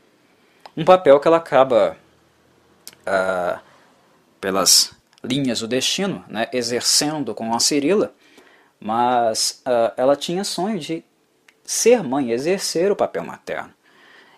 Um 0.75 0.87
papel 0.87 1.21
que 1.21 1.29
ela 1.29 1.37
acaba 1.37 1.99
uh, 3.03 3.61
pelas 4.41 4.99
linhas 5.23 5.61
do 5.61 5.69
destino, 5.69 6.25
né, 6.29 6.49
exercendo 6.53 7.35
com 7.35 7.55
a 7.55 7.61
Cirila, 7.61 8.15
mas 8.79 9.63
uh, 9.67 9.93
ela 9.97 10.17
tinha 10.17 10.45
sonho 10.45 10.79
de 10.79 11.05
ser 11.63 12.03
mãe, 12.03 12.31
exercer 12.31 12.91
o 12.91 12.97
papel 12.97 13.25
materno. 13.25 13.73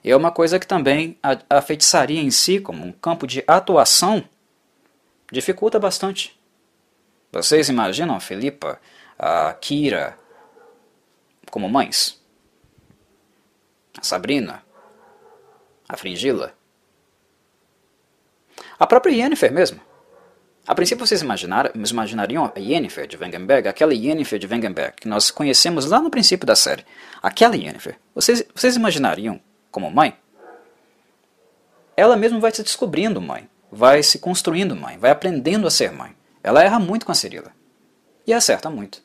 E 0.03 0.11
é 0.11 0.17
uma 0.17 0.33
coisa 0.33 0.59
que 0.59 0.67
também 0.67 1.17
a, 1.23 1.39
a 1.59 1.63
feitiçaria 1.63 2.21
em 2.21 2.31
si, 2.31 2.59
como 2.59 2.85
um 2.85 2.93
campo 2.93 3.27
de 3.27 3.45
atuação, 3.47 4.25
dificulta 5.31 5.79
bastante. 5.79 6.39
Vocês 7.31 7.69
imaginam 7.69 8.17
a 8.17 8.21
Filipa, 8.21 8.81
a 9.19 9.53
Kira 9.55 10.19
como 11.53 11.69
mães? 11.69 12.19
A 13.99 14.03
Sabrina? 14.03 14.65
A 15.87 15.99
Fringila? 15.99 16.55
A 18.79 18.87
própria 18.87 19.13
Yennefer 19.13 19.53
mesmo. 19.53 19.79
A 20.67 20.75
princípio 20.77 21.05
vocês 21.05 21.23
imaginar, 21.23 21.73
imaginariam 21.75 22.45
a 22.45 22.59
Yennefer 22.59 23.07
de 23.09 23.17
Wengenberg, 23.17 23.67
aquela 23.67 23.93
Yennefer 23.93 24.39
de 24.39 24.47
Wengenberg 24.47 24.95
que 25.01 25.09
nós 25.09 25.31
conhecemos 25.31 25.87
lá 25.87 26.01
no 26.01 26.11
princípio 26.11 26.47
da 26.47 26.55
série. 26.55 26.87
Aquela 27.21 27.57
Yennefer. 27.57 27.99
Vocês, 28.15 28.45
vocês 28.55 28.77
imaginariam 28.77 29.41
como 29.73 29.91
mãe? 29.91 30.17
Ela 31.97 32.17
mesma 32.17 32.39
vai 32.39 32.53
se 32.53 32.63
descobrindo 32.63 33.21
mãe, 33.21 33.49
vai 33.71 34.03
se 34.03 34.21
construindo 34.21 34.77
mãe, 34.77 34.99
vai 34.99 35.11
aprendendo 35.11 35.67
a 35.67 35.71
ser 35.71 35.91
mãe. 35.91 36.15
Ela 36.43 36.63
erra 36.63 36.79
muito 36.79 37.05
com 37.05 37.13
a 37.13 37.15
Cirila. 37.15 37.53
E 38.25 38.33
acerta 38.33 38.71
muito. 38.71 39.03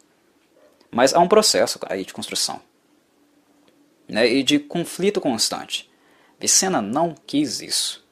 Mas 0.91 1.13
há 1.13 1.19
um 1.19 1.27
processo 1.27 1.79
aí 1.89 2.05
de 2.05 2.13
construção. 2.13 2.61
Né, 4.07 4.27
e 4.27 4.43
de 4.43 4.59
conflito 4.59 5.19
constante. 5.19 5.91
Vicena 6.39 6.81
não 6.81 7.15
quis 7.25 7.61
isso. 7.61 8.05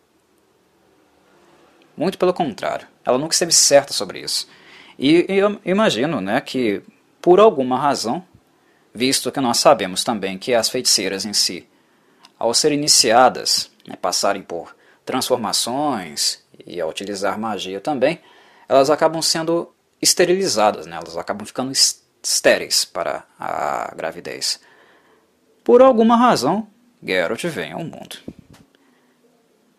Muito 1.95 2.17
pelo 2.17 2.33
contrário. 2.33 2.94
Ela 3.05 3.17
nunca 3.17 3.33
esteve 3.33 3.51
certa 3.51 3.93
sobre 3.93 4.19
isso. 4.19 4.47
E, 4.97 5.25
e 5.29 5.37
eu 5.37 5.59
imagino 5.63 6.19
né, 6.19 6.41
que, 6.41 6.81
por 7.21 7.39
alguma 7.39 7.77
razão, 7.77 8.25
visto 8.93 9.31
que 9.31 9.39
nós 9.39 9.57
sabemos 9.57 10.03
também 10.03 10.37
que 10.37 10.53
as 10.53 10.69
feiticeiras 10.69 11.25
em 11.25 11.33
si, 11.33 11.67
ao 12.39 12.53
serem 12.53 12.79
iniciadas, 12.79 13.71
né, 13.87 13.95
passarem 13.95 14.41
por 14.41 14.75
transformações 15.05 16.43
e 16.65 16.81
ao 16.81 16.89
utilizar 16.89 17.37
magia 17.37 17.79
também, 17.79 18.19
elas 18.67 18.89
acabam 18.89 19.21
sendo 19.21 19.71
esterilizadas, 20.01 20.85
né, 20.87 20.97
elas 20.97 21.15
acabam 21.15 21.45
ficando 21.45 21.71
estéreis 21.71 22.83
para 22.85 23.23
a 23.39 23.93
gravidez. 23.95 24.59
Por 25.63 25.81
alguma 25.81 26.15
razão, 26.17 26.67
Geralt 27.03 27.43
vem 27.45 27.71
ao 27.71 27.83
mundo 27.83 28.17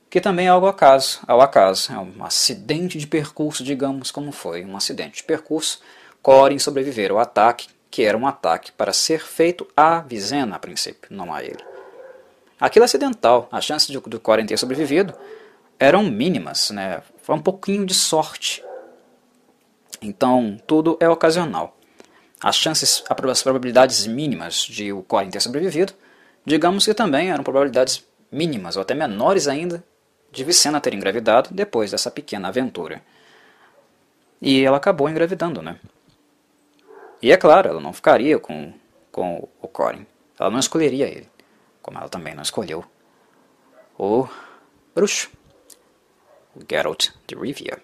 que 0.08 0.20
também 0.20 0.46
é 0.46 0.50
algo 0.50 0.66
acaso, 0.66 1.20
ao 1.26 1.40
acaso, 1.40 1.92
é 1.92 1.98
um 1.98 2.24
acidente 2.24 2.98
de 2.98 3.06
percurso, 3.06 3.64
digamos 3.64 4.10
como 4.10 4.32
foi, 4.32 4.64
um 4.64 4.76
acidente 4.76 5.16
de 5.16 5.24
percurso. 5.24 5.80
Corin 6.22 6.58
sobreviver 6.58 7.10
ao 7.10 7.18
ataque, 7.18 7.68
que 7.90 8.02
era 8.02 8.16
um 8.16 8.26
ataque 8.26 8.72
para 8.72 8.92
ser 8.92 9.20
feito 9.20 9.66
a 9.76 10.00
Vizena 10.00 10.56
a 10.56 10.58
princípio, 10.58 11.08
não 11.14 11.32
a 11.32 11.42
ele. 11.42 11.62
Aquilo 12.58 12.84
é 12.84 12.86
acidental, 12.86 13.48
as 13.52 13.64
chances 13.64 13.88
de, 13.88 14.00
do 14.00 14.18
Corin 14.18 14.46
ter 14.46 14.56
sobrevivido 14.56 15.14
eram 15.78 16.02
mínimas, 16.02 16.70
né? 16.70 17.02
foi 17.22 17.34
um 17.34 17.40
pouquinho 17.40 17.84
de 17.84 17.92
sorte. 17.92 18.64
Então, 20.00 20.58
tudo 20.66 20.96
é 21.00 21.08
ocasional. 21.08 21.76
As 22.40 22.56
chances, 22.56 23.04
as 23.08 23.42
probabilidades 23.42 24.06
mínimas 24.06 24.64
de 24.64 24.92
o 24.92 25.02
Corin 25.02 25.30
ter 25.30 25.40
sobrevivido, 25.40 25.92
digamos 26.44 26.84
que 26.84 26.94
também 26.94 27.30
eram 27.30 27.44
probabilidades 27.44 28.04
mínimas, 28.30 28.76
ou 28.76 28.82
até 28.82 28.94
menores 28.94 29.48
ainda, 29.48 29.84
de 30.36 30.44
Vicena 30.44 30.80
ter 30.80 30.94
engravidado 30.94 31.50
depois 31.52 31.90
dessa 31.90 32.10
pequena 32.10 32.48
aventura. 32.48 33.02
E 34.40 34.62
ela 34.62 34.76
acabou 34.76 35.08
engravidando, 35.08 35.62
né? 35.62 35.80
E 37.22 37.32
é 37.32 37.36
claro, 37.36 37.70
ela 37.70 37.80
não 37.80 37.92
ficaria 37.92 38.38
com, 38.38 38.72
com 39.10 39.48
o 39.60 39.66
Corin. 39.66 40.06
Ela 40.38 40.50
não 40.50 40.58
escolheria 40.58 41.06
ele, 41.06 41.28
como 41.80 41.98
ela 41.98 42.08
também 42.08 42.34
não 42.34 42.42
escolheu 42.42 42.84
o 43.98 44.28
bruxo, 44.94 45.30
o 46.54 46.60
Geralt 46.70 47.08
de 47.26 47.34
Rivia. 47.34 47.82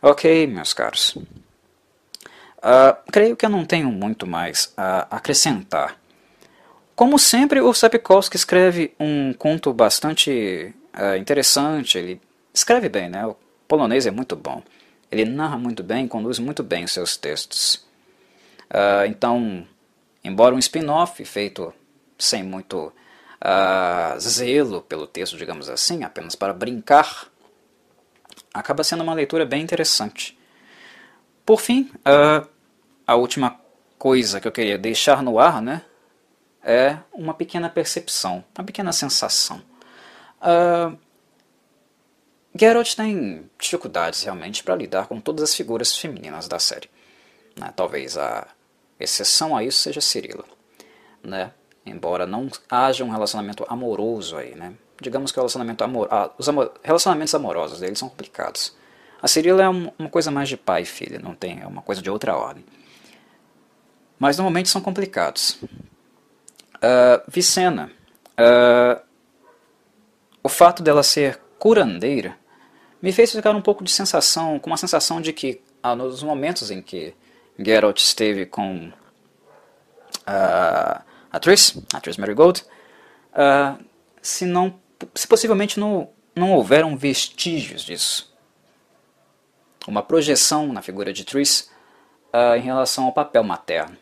Ok, 0.00 0.46
meus 0.46 0.72
caros. 0.72 1.16
Uh, 1.16 2.94
creio 3.10 3.36
que 3.36 3.44
eu 3.44 3.50
não 3.50 3.64
tenho 3.64 3.90
muito 3.90 4.26
mais 4.26 4.72
a 4.76 5.16
acrescentar 5.16 6.00
como 7.02 7.18
sempre, 7.18 7.60
o 7.60 7.74
Sapkowski 7.74 8.36
escreve 8.36 8.94
um 8.96 9.32
conto 9.32 9.72
bastante 9.72 10.72
uh, 10.94 11.16
interessante. 11.16 11.98
Ele 11.98 12.20
escreve 12.54 12.88
bem, 12.88 13.10
né? 13.10 13.26
O 13.26 13.36
polonês 13.66 14.06
é 14.06 14.10
muito 14.12 14.36
bom. 14.36 14.62
Ele 15.10 15.24
narra 15.24 15.58
muito 15.58 15.82
bem, 15.82 16.06
conduz 16.06 16.38
muito 16.38 16.62
bem 16.62 16.84
os 16.84 16.92
seus 16.92 17.16
textos. 17.16 17.84
Uh, 18.70 19.04
então, 19.08 19.66
embora 20.22 20.54
um 20.54 20.60
spin-off 20.60 21.24
feito 21.24 21.74
sem 22.16 22.44
muito 22.44 22.92
uh, 23.44 24.20
zelo 24.20 24.80
pelo 24.82 25.08
texto, 25.08 25.36
digamos 25.36 25.68
assim, 25.68 26.04
apenas 26.04 26.36
para 26.36 26.52
brincar, 26.52 27.26
acaba 28.54 28.84
sendo 28.84 29.02
uma 29.02 29.12
leitura 29.12 29.44
bem 29.44 29.60
interessante. 29.60 30.38
Por 31.44 31.60
fim, 31.60 31.90
a 33.04 33.16
última 33.16 33.58
coisa 33.98 34.40
que 34.40 34.46
eu 34.46 34.52
queria 34.52 34.78
deixar 34.78 35.20
no 35.20 35.40
ar, 35.40 35.60
né? 35.60 35.82
É 36.62 36.98
uma 37.12 37.34
pequena 37.34 37.68
percepção, 37.68 38.44
uma 38.56 38.64
pequena 38.64 38.92
sensação. 38.92 39.62
Uh, 40.40 40.96
Geralt 42.54 42.94
tem 42.94 43.50
dificuldades 43.58 44.22
realmente 44.22 44.62
para 44.62 44.76
lidar 44.76 45.06
com 45.06 45.20
todas 45.20 45.42
as 45.42 45.54
figuras 45.54 45.96
femininas 45.96 46.46
da 46.46 46.58
série. 46.58 46.90
Né? 47.58 47.72
Talvez 47.74 48.18
a 48.18 48.46
exceção 49.00 49.56
a 49.56 49.64
isso 49.64 49.80
seja 49.80 50.00
Cirila, 50.00 50.44
né? 51.22 51.52
Embora 51.84 52.26
não 52.26 52.48
haja 52.70 53.04
um 53.04 53.10
relacionamento 53.10 53.64
amoroso 53.68 54.36
aí, 54.36 54.54
né? 54.54 54.74
Digamos 55.00 55.32
que 55.32 55.38
o 55.38 55.42
relacionamento 55.42 55.82
amor, 55.82 56.06
ah, 56.10 56.30
os 56.38 56.48
amor, 56.48 56.72
relacionamentos 56.82 57.34
amorosos 57.34 57.80
deles 57.80 57.98
são 57.98 58.08
complicados. 58.08 58.76
A 59.20 59.26
Cirila 59.26 59.62
é 59.62 59.68
uma 59.68 60.08
coisa 60.10 60.30
mais 60.30 60.48
de 60.48 60.56
pai 60.56 60.82
e 60.82 60.86
filha, 60.86 61.18
não 61.18 61.34
tem, 61.34 61.60
é 61.60 61.66
uma 61.66 61.82
coisa 61.82 62.00
de 62.00 62.10
outra 62.10 62.36
ordem. 62.36 62.64
Mas 64.18 64.36
normalmente 64.36 64.68
são 64.68 64.80
complicados. 64.80 65.58
Uh, 66.82 67.22
Vicena, 67.28 67.90
uh, 68.38 69.00
o 70.42 70.48
fato 70.48 70.82
dela 70.82 71.02
ser 71.02 71.40
curandeira 71.58 72.36
me 73.00 73.12
fez 73.12 73.32
ficar 73.32 73.54
um 73.54 73.62
pouco 73.62 73.84
de 73.84 73.90
sensação, 73.90 74.58
com 74.58 74.70
uma 74.70 74.76
sensação 74.76 75.20
de 75.20 75.32
que 75.32 75.60
ah, 75.82 75.96
nos 75.96 76.22
momentos 76.22 76.70
em 76.70 76.80
que 76.80 77.14
Geralt 77.58 77.98
esteve 77.98 78.46
com 78.46 78.92
uh, 80.20 81.02
a 81.30 81.40
Triss, 81.40 81.76
a 81.92 82.00
Triss 82.00 82.16
Marigold, 82.16 82.64
uh, 83.32 83.82
se, 84.20 84.46
não, 84.46 84.78
se 85.14 85.26
possivelmente 85.26 85.80
não, 85.80 86.08
não 86.34 86.52
houveram 86.52 86.96
vestígios 86.96 87.82
disso. 87.82 88.32
Uma 89.86 90.02
projeção 90.02 90.72
na 90.72 90.80
figura 90.80 91.12
de 91.12 91.24
Triss 91.24 91.70
uh, 92.32 92.56
em 92.56 92.62
relação 92.62 93.06
ao 93.06 93.12
papel 93.12 93.42
materno. 93.42 93.96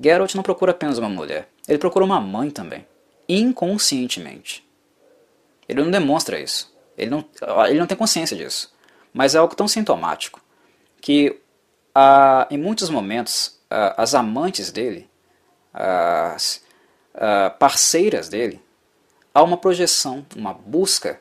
Geralt 0.00 0.34
não 0.34 0.42
procura 0.42 0.72
apenas 0.72 0.98
uma 0.98 1.08
mulher, 1.08 1.48
ele 1.68 1.78
procura 1.78 2.04
uma 2.04 2.20
mãe 2.20 2.50
também, 2.50 2.86
inconscientemente. 3.28 4.66
Ele 5.68 5.82
não 5.82 5.90
demonstra 5.90 6.38
isso, 6.38 6.74
ele 6.96 7.10
não, 7.10 7.24
ele 7.66 7.78
não 7.78 7.86
tem 7.86 7.96
consciência 7.96 8.36
disso, 8.36 8.72
mas 9.12 9.34
é 9.34 9.38
algo 9.38 9.54
tão 9.54 9.66
sintomático 9.66 10.42
que 11.00 11.40
ah, 11.94 12.46
em 12.50 12.58
muitos 12.58 12.90
momentos 12.90 13.60
ah, 13.70 13.94
as 13.96 14.14
amantes 14.14 14.70
dele, 14.70 15.08
as 15.72 16.62
ah, 17.14 17.50
parceiras 17.58 18.28
dele, 18.28 18.60
há 19.32 19.42
uma 19.42 19.56
projeção, 19.56 20.24
uma 20.36 20.52
busca 20.52 21.20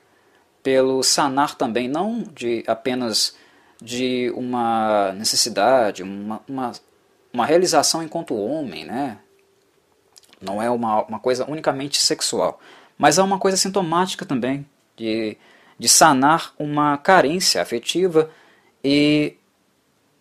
pelo 0.62 1.04
sanar 1.04 1.56
também, 1.56 1.88
não 1.88 2.24
de 2.24 2.64
apenas 2.68 3.36
de 3.82 4.32
uma 4.36 5.12
necessidade, 5.12 6.04
uma, 6.04 6.42
uma, 6.48 6.72
uma 7.34 7.46
realização 7.46 8.02
enquanto 8.02 8.34
homem, 8.34 8.86
né? 8.86 9.20
Não 10.44 10.62
é 10.62 10.70
uma, 10.70 11.04
uma 11.04 11.20
coisa 11.20 11.50
unicamente 11.50 12.00
sexual, 12.02 12.60
mas 12.98 13.18
é 13.18 13.24
uma 13.24 13.40
coisa 13.40 13.58
sintomática 13.58 14.26
também 14.26 14.66
de, 14.96 15.38
de 15.78 15.90
sanar 15.90 16.54
uma 16.60 16.98
carência 16.98 17.62
afetiva 17.62 18.30
e 18.84 19.36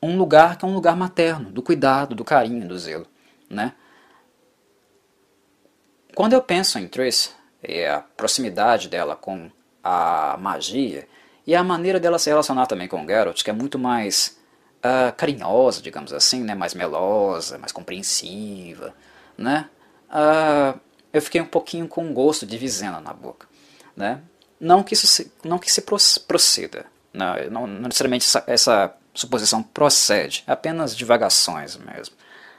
um 0.02 0.16
lugar 0.16 0.56
que 0.56 0.64
é 0.64 0.68
um 0.68 0.74
lugar 0.74 0.96
materno, 0.96 1.50
do 1.50 1.62
cuidado, 1.62 2.14
do 2.14 2.24
carinho, 2.24 2.66
do 2.66 2.78
zelo. 2.78 3.06
Né? 3.48 3.72
Quando 6.14 6.32
eu 6.32 6.42
penso 6.42 6.78
em 6.78 6.88
Triss, 6.88 7.35
e 7.62 7.85
a 7.85 8.00
proximidade 8.00 8.88
dela 8.88 9.14
com 9.14 9.50
a 9.82 10.37
magia, 10.40 11.06
e 11.46 11.54
a 11.54 11.62
maneira 11.62 11.98
dela 11.98 12.18
se 12.18 12.28
relacionar 12.28 12.66
também 12.66 12.88
com 12.88 13.06
Geralt, 13.06 13.42
que 13.42 13.50
é 13.50 13.52
muito 13.52 13.78
mais 13.78 14.38
uh, 14.78 15.12
carinhosa, 15.16 15.80
digamos 15.80 16.12
assim, 16.12 16.42
né? 16.42 16.54
mais 16.54 16.74
melosa, 16.74 17.58
mais 17.58 17.72
compreensiva. 17.72 18.94
Né? 19.37 19.68
Uh, 20.12 20.79
eu 21.12 21.22
fiquei 21.22 21.40
um 21.40 21.46
pouquinho 21.46 21.88
com 21.88 22.12
gosto 22.12 22.44
de 22.46 22.59
Vizena 22.59 23.01
na 23.01 23.12
boca. 23.12 23.46
Né? 23.96 24.20
Não 24.61 24.83
que 24.83 24.94
isso 24.94 25.07
se, 25.07 25.33
não 25.42 25.59
que 25.59 25.70
se 25.70 25.83
proceda, 26.27 26.87
não, 27.12 27.35
não, 27.51 27.66
não 27.66 27.88
necessariamente 27.88 28.25
essa, 28.25 28.44
essa 28.46 28.94
suposição 29.14 29.62
procede, 29.62 30.44
é 30.46 30.53
apenas 30.53 30.96
divagações 30.96 31.77
mesmo. 31.77 32.14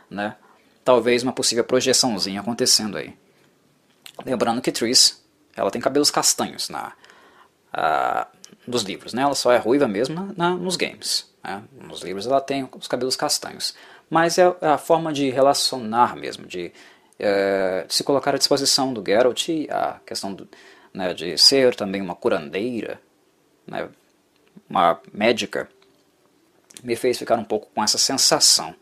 Né? 0.10 0.36
Talvez 0.84 1.24
uma 1.24 1.34
possível 1.34 1.64
projeçãozinha 1.64 2.42
acontecendo 2.42 2.98
aí. 2.98 3.16
Lembrando 4.26 4.62
que 4.62 4.72
Triss 4.72 5.24
ela 5.56 5.72
tem 5.72 5.82
cabelos 5.82 6.12
castanhos 6.12 6.70
na, 6.70 6.94
a, 7.72 8.28
nos 8.68 8.84
livros, 8.84 9.14
né? 9.14 9.22
ela 9.22 9.36
só 9.36 9.52
é 9.52 9.58
ruiva 9.58 9.88
mesmo 9.88 10.16
na, 10.16 10.34
na, 10.36 10.58
nos 10.58 10.76
games. 10.76 11.32
Né? 11.44 11.64
Nos 11.82 12.02
livros 12.02 12.28
ela 12.28 12.42
tem 12.42 12.68
os 12.78 12.88
cabelos 12.88 13.16
castanhos. 13.16 13.74
Mas 14.10 14.38
é, 14.38 14.56
é 14.62 14.68
a 14.68 14.78
forma 14.78 15.12
de 15.12 15.30
relacionar 15.30 16.16
mesmo, 16.16 16.46
de, 16.46 16.72
é, 17.20 17.86
se 17.90 18.04
colocar 18.04 18.36
à 18.36 18.38
disposição 18.38 18.94
do 18.94 19.04
Geralt 19.06 19.48
a 19.70 20.00
questão 20.06 20.34
do, 20.34 20.48
né, 20.94 21.14
de 21.14 21.38
ser 21.38 21.76
também 21.76 22.02
uma 22.02 22.16
curandeira, 22.16 23.00
né, 23.68 23.88
uma 24.70 25.00
médica 25.14 25.70
me 26.84 26.96
fez 26.96 27.18
ficar 27.18 27.38
um 27.38 27.44
pouco 27.44 27.70
com 27.74 27.84
essa 27.84 27.98
sensação. 27.98 28.76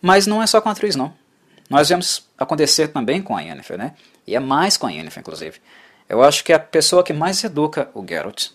Mas 0.00 0.26
não 0.26 0.42
é 0.42 0.46
só 0.46 0.60
com 0.60 0.68
a 0.68 0.72
atriz, 0.72 0.96
não. 0.96 1.14
Nós 1.68 1.88
vemos 1.88 2.26
acontecer 2.36 2.88
também 2.88 3.20
com 3.20 3.36
a 3.36 3.40
Yennefer, 3.40 3.76
né? 3.76 3.94
E 4.26 4.34
é 4.34 4.40
mais 4.40 4.76
com 4.76 4.86
a 4.86 4.90
Yennefer, 4.90 5.20
inclusive. 5.20 5.60
Eu 6.08 6.22
acho 6.22 6.42
que 6.42 6.52
a 6.52 6.58
pessoa 6.58 7.04
que 7.04 7.12
mais 7.12 7.42
educa 7.44 7.90
o 7.94 8.04
Geralt, 8.06 8.48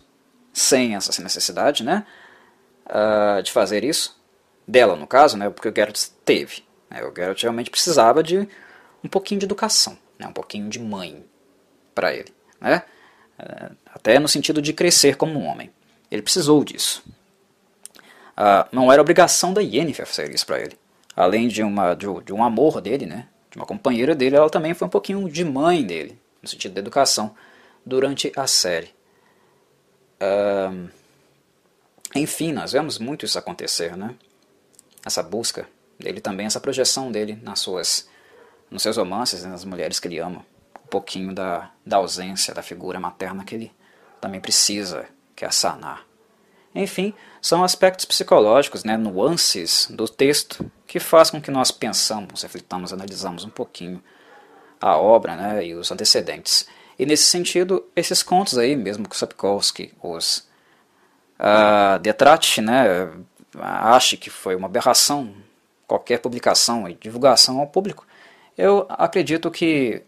sem 0.52 0.95
essa 0.95 1.21
necessidade, 1.21 1.84
né? 1.84 2.06
Uh, 2.88 3.41
de 3.43 3.52
fazer 3.52 3.84
isso, 3.84 4.19
dela 4.67 4.95
no 4.95 5.06
caso, 5.06 5.38
né? 5.38 5.49
Porque 5.49 5.69
o 5.69 5.73
Geralt 5.76 5.99
teve. 6.26 6.63
Né? 6.89 7.04
O 7.04 7.13
Geralt 7.15 7.41
realmente 7.41 7.69
precisava 7.69 8.23
de 8.23 8.47
um 9.04 9.10
pouquinho 9.10 9.39
de 9.39 9.46
educação, 9.46 9.98
né? 10.18 10.28
um 10.28 10.34
pouquinho 10.34 10.70
de 10.70 10.80
mãe 10.80 11.24
para 11.94 12.13
ele, 12.13 12.34
né? 12.60 12.84
Uh, 13.39 13.76
até 13.86 14.20
no 14.20 14.28
sentido 14.28 14.62
de 14.62 14.74
crescer 14.74 15.16
como 15.16 15.39
um 15.39 15.46
homem. 15.46 15.72
Ele 16.10 16.22
precisou 16.22 16.63
disso. 16.63 17.04
Ah, 18.36 18.68
não 18.72 18.92
era 18.92 19.02
obrigação 19.02 19.54
da 19.54 19.62
Yennefer 19.62 20.06
fazer 20.06 20.34
isso 20.34 20.46
para 20.46 20.60
ele. 20.60 20.78
Além 21.16 21.48
de, 21.48 21.62
uma, 21.62 21.94
de, 21.94 22.08
de, 22.24 22.34
um 22.34 22.44
amor 22.44 22.82
dele, 22.82 23.06
né, 23.06 23.28
de 23.52 23.58
uma 23.58 23.66
companheira 23.66 24.16
dele, 24.16 24.36
ela 24.36 24.50
também 24.50 24.74
foi 24.74 24.88
um 24.88 24.92
pouquinho 24.92 25.30
de 25.30 25.44
mãe 25.44 25.84
dele, 25.86 26.20
no 26.42 26.50
sentido 26.50 26.74
da 26.74 26.80
educação, 26.80 27.36
durante 27.86 28.32
a 28.36 28.48
série. 28.48 28.94
Ah, 30.20 30.72
enfim, 32.16 32.52
nós 32.52 32.72
vemos 32.72 33.00
muito 33.00 33.26
isso 33.26 33.38
acontecer, 33.38 33.98
né? 33.98 34.16
Essa 35.06 35.22
busca 35.24 35.68
dele 36.00 36.22
também, 36.22 36.46
essa 36.46 36.60
projeção 36.60 37.12
dele 37.12 37.38
nas 37.42 37.60
suas, 37.60 38.08
nos 38.73 38.81
seus 38.81 38.97
romances, 38.97 39.43
né, 39.43 39.49
nas 39.49 39.63
mulheres 39.63 39.99
que 39.99 40.07
ele 40.07 40.17
ama. 40.17 40.43
Um 40.83 40.88
pouquinho 40.88 41.33
da, 41.33 41.69
da 41.86 41.97
ausência 41.97 42.53
da 42.53 42.63
figura 42.63 42.99
materna 42.99 43.43
que 43.43 43.53
ele 43.53 43.71
também 44.19 44.41
precisa, 44.41 45.05
que 45.36 45.45
é 45.45 45.51
sanar. 45.51 46.03
Enfim, 46.73 47.13
são 47.39 47.63
aspectos 47.63 48.03
psicológicos, 48.03 48.83
né, 48.83 48.97
nuances 48.97 49.88
do 49.91 50.09
texto 50.09 50.69
que 50.88 50.99
faz 50.99 51.29
com 51.29 51.39
que 51.39 51.51
nós 51.51 51.69
pensamos, 51.69 52.41
reflitamos, 52.41 52.91
analisamos 52.91 53.45
um 53.45 53.49
pouquinho 53.49 54.03
a 54.81 54.97
obra 54.97 55.36
né, 55.36 55.65
e 55.65 55.75
os 55.75 55.91
antecedentes. 55.91 56.67
E 56.97 57.05
nesse 57.05 57.25
sentido, 57.25 57.86
esses 57.95 58.23
contos 58.23 58.57
aí, 58.57 58.75
mesmo 58.75 59.07
que 59.07 59.15
Sapkowski 59.15 59.93
os 60.01 60.47
uh, 61.39 61.99
detrate, 61.99 62.59
né, 62.59 63.12
ache 63.59 64.17
que 64.17 64.31
foi 64.31 64.55
uma 64.55 64.67
aberração 64.67 65.31
qualquer 65.86 66.19
publicação 66.19 66.89
e 66.89 66.95
divulgação 66.95 67.59
ao 67.59 67.67
público, 67.67 68.05
eu 68.58 68.86
acredito 68.89 69.50
que 69.50 70.02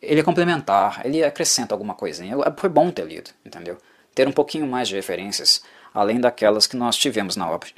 ele 0.00 0.20
é 0.20 0.22
complementar, 0.22 1.02
ele 1.04 1.24
acrescenta 1.24 1.74
alguma 1.74 1.94
coisinha. 1.94 2.36
Foi 2.56 2.68
bom 2.68 2.90
ter 2.90 3.06
lido, 3.06 3.30
entendeu? 3.44 3.78
Ter 4.14 4.28
um 4.28 4.32
pouquinho 4.32 4.66
mais 4.66 4.88
de 4.88 4.94
referências 4.94 5.62
além 5.92 6.20
daquelas 6.20 6.66
que 6.66 6.76
nós 6.76 6.96
tivemos 6.96 7.36
na 7.36 7.48
obra. 7.48 7.68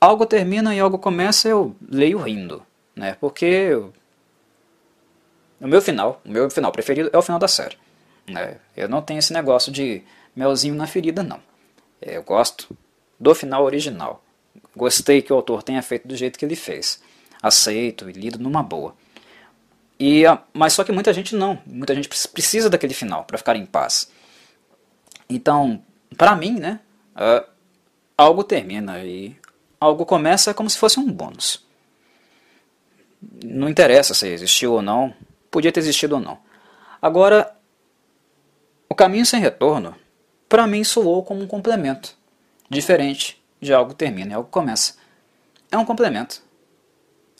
Algo 0.00 0.26
termina 0.26 0.74
e 0.74 0.80
algo 0.80 0.98
começa, 0.98 1.48
eu 1.48 1.74
leio 1.88 2.18
rindo, 2.18 2.62
né? 2.94 3.16
Porque 3.20 3.72
o 5.60 5.66
meu 5.66 5.82
final, 5.82 6.20
o 6.24 6.30
meu 6.30 6.48
final 6.50 6.70
preferido 6.70 7.10
é 7.12 7.18
o 7.18 7.22
final 7.22 7.38
da 7.38 7.48
série. 7.48 7.76
Né? 8.28 8.56
Eu 8.76 8.88
não 8.88 9.02
tenho 9.02 9.18
esse 9.18 9.32
negócio 9.32 9.72
de 9.72 10.02
melzinho 10.34 10.74
na 10.74 10.86
ferida, 10.86 11.22
não. 11.22 11.40
Eu 12.00 12.22
gosto 12.22 12.76
do 13.18 13.34
final 13.34 13.64
original. 13.64 14.22
Gostei 14.76 15.20
que 15.20 15.32
o 15.32 15.36
autor 15.36 15.62
tenha 15.62 15.82
feito 15.82 16.06
do 16.06 16.16
jeito 16.16 16.38
que 16.38 16.44
ele 16.44 16.54
fez. 16.54 17.02
Aceito 17.42 18.08
e 18.08 18.12
lido 18.12 18.38
numa 18.38 18.62
boa. 18.62 18.94
E, 19.98 20.22
mas 20.52 20.74
só 20.74 20.84
que 20.84 20.92
muita 20.92 21.12
gente 21.12 21.34
não. 21.34 21.60
Muita 21.66 21.94
gente 21.94 22.08
precisa 22.08 22.70
daquele 22.70 22.94
final 22.94 23.24
para 23.24 23.38
ficar 23.38 23.56
em 23.56 23.66
paz. 23.66 24.10
Então, 25.28 25.82
para 26.16 26.36
mim, 26.36 26.58
né, 26.58 26.80
uh, 27.16 27.46
algo 28.16 28.44
termina 28.44 28.98
e 29.04 29.36
algo 29.80 30.06
começa 30.06 30.54
como 30.54 30.70
se 30.70 30.78
fosse 30.78 30.98
um 30.98 31.10
bônus. 31.10 31.66
Não 33.44 33.68
interessa 33.68 34.14
se 34.14 34.28
existiu 34.28 34.74
ou 34.74 34.82
não, 34.82 35.12
podia 35.50 35.72
ter 35.72 35.80
existido 35.80 36.14
ou 36.14 36.20
não. 36.20 36.38
Agora, 37.02 37.54
o 38.88 38.94
caminho 38.94 39.26
sem 39.26 39.40
retorno, 39.40 39.94
para 40.48 40.66
mim 40.66 40.82
soou 40.84 41.24
como 41.24 41.42
um 41.42 41.46
complemento, 41.46 42.16
diferente 42.70 43.42
de 43.60 43.72
algo 43.72 43.94
termina 43.94 44.32
e 44.32 44.34
algo 44.34 44.48
começa. 44.48 44.94
É 45.70 45.76
um 45.76 45.84
complemento. 45.84 46.42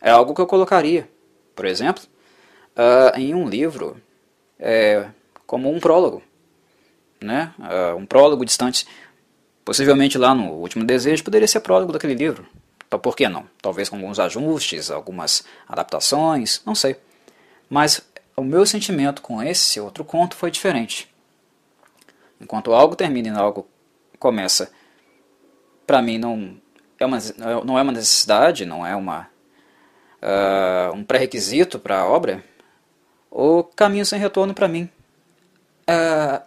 É 0.01 0.11
algo 0.11 0.35
que 0.35 0.41
eu 0.41 0.47
colocaria, 0.47 1.09
por 1.55 1.65
exemplo, 1.65 2.05
uh, 2.79 3.19
em 3.19 3.35
um 3.35 3.49
livro 3.49 4.01
é, 4.59 5.09
como 5.47 5.71
um 5.71 5.81
prólogo. 5.81 6.23
Né? 7.21 7.53
Uh, 7.59 7.97
um 7.97 8.07
prólogo 8.07 8.45
distante 8.45 8.87
Possivelmente 9.69 10.17
lá 10.17 10.35
no 10.35 10.53
Último 10.53 10.83
Desejo 10.83 11.23
poderia 11.23 11.47
ser 11.47 11.61
prólogo 11.61 11.93
daquele 11.93 12.15
livro. 12.15 12.47
Então 12.87 12.99
por 12.99 13.15
que 13.15 13.29
não? 13.29 13.45
Talvez 13.61 13.91
com 13.91 13.97
alguns 13.97 14.19
ajustes, 14.19 14.91
algumas 14.91 15.45
adaptações, 15.69 16.63
não 16.65 16.75
sei. 16.75 16.97
Mas 17.69 18.01
o 18.35 18.43
meu 18.43 18.65
sentimento 18.65 19.21
com 19.21 19.43
esse 19.43 19.79
outro 19.79 20.07
conto 20.07 20.37
foi 20.37 20.51
diferente. 20.51 21.07
Enquanto 22.41 22.73
algo 22.73 22.97
termina 22.97 23.29
e 23.29 23.39
algo 23.39 23.69
começa, 24.19 24.73
para 25.87 26.01
mim 26.01 26.17
não 26.17 26.57
é 26.99 27.05
uma, 27.05 27.19
não 27.63 27.79
é 27.79 27.83
uma 27.83 27.93
necessidade, 27.93 28.65
não 28.65 28.87
é 28.87 28.97
uma, 28.97 29.29
uh, 30.23 30.95
um 30.95 31.05
pré-requisito 31.05 31.79
para 31.79 32.01
a 32.01 32.07
obra, 32.07 32.43
o 33.31 33.63
caminho 33.63 34.07
sem 34.07 34.19
retorno 34.19 34.55
para 34.55 34.69
mim 34.69 34.89
uh, 35.89 36.43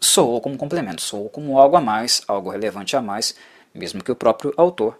soou 0.00 0.40
como 0.40 0.56
complemento, 0.56 1.02
soou 1.02 1.28
como 1.28 1.58
algo 1.58 1.76
a 1.76 1.80
mais, 1.80 2.22
algo 2.26 2.50
relevante 2.50 2.96
a 2.96 3.02
mais, 3.02 3.34
mesmo 3.74 4.02
que 4.02 4.12
o 4.12 4.16
próprio 4.16 4.52
autor 4.56 4.98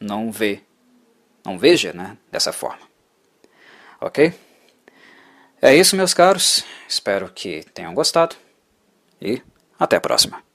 não 0.00 0.32
vê, 0.32 0.62
não 1.44 1.58
veja 1.58 1.92
né, 1.92 2.16
dessa 2.30 2.52
forma. 2.52 2.86
Ok? 4.00 4.32
É 5.60 5.74
isso, 5.74 5.96
meus 5.96 6.14
caros. 6.14 6.64
Espero 6.88 7.30
que 7.32 7.64
tenham 7.74 7.92
gostado 7.92 8.36
e 9.20 9.42
até 9.78 9.96
a 9.96 10.00
próxima. 10.00 10.47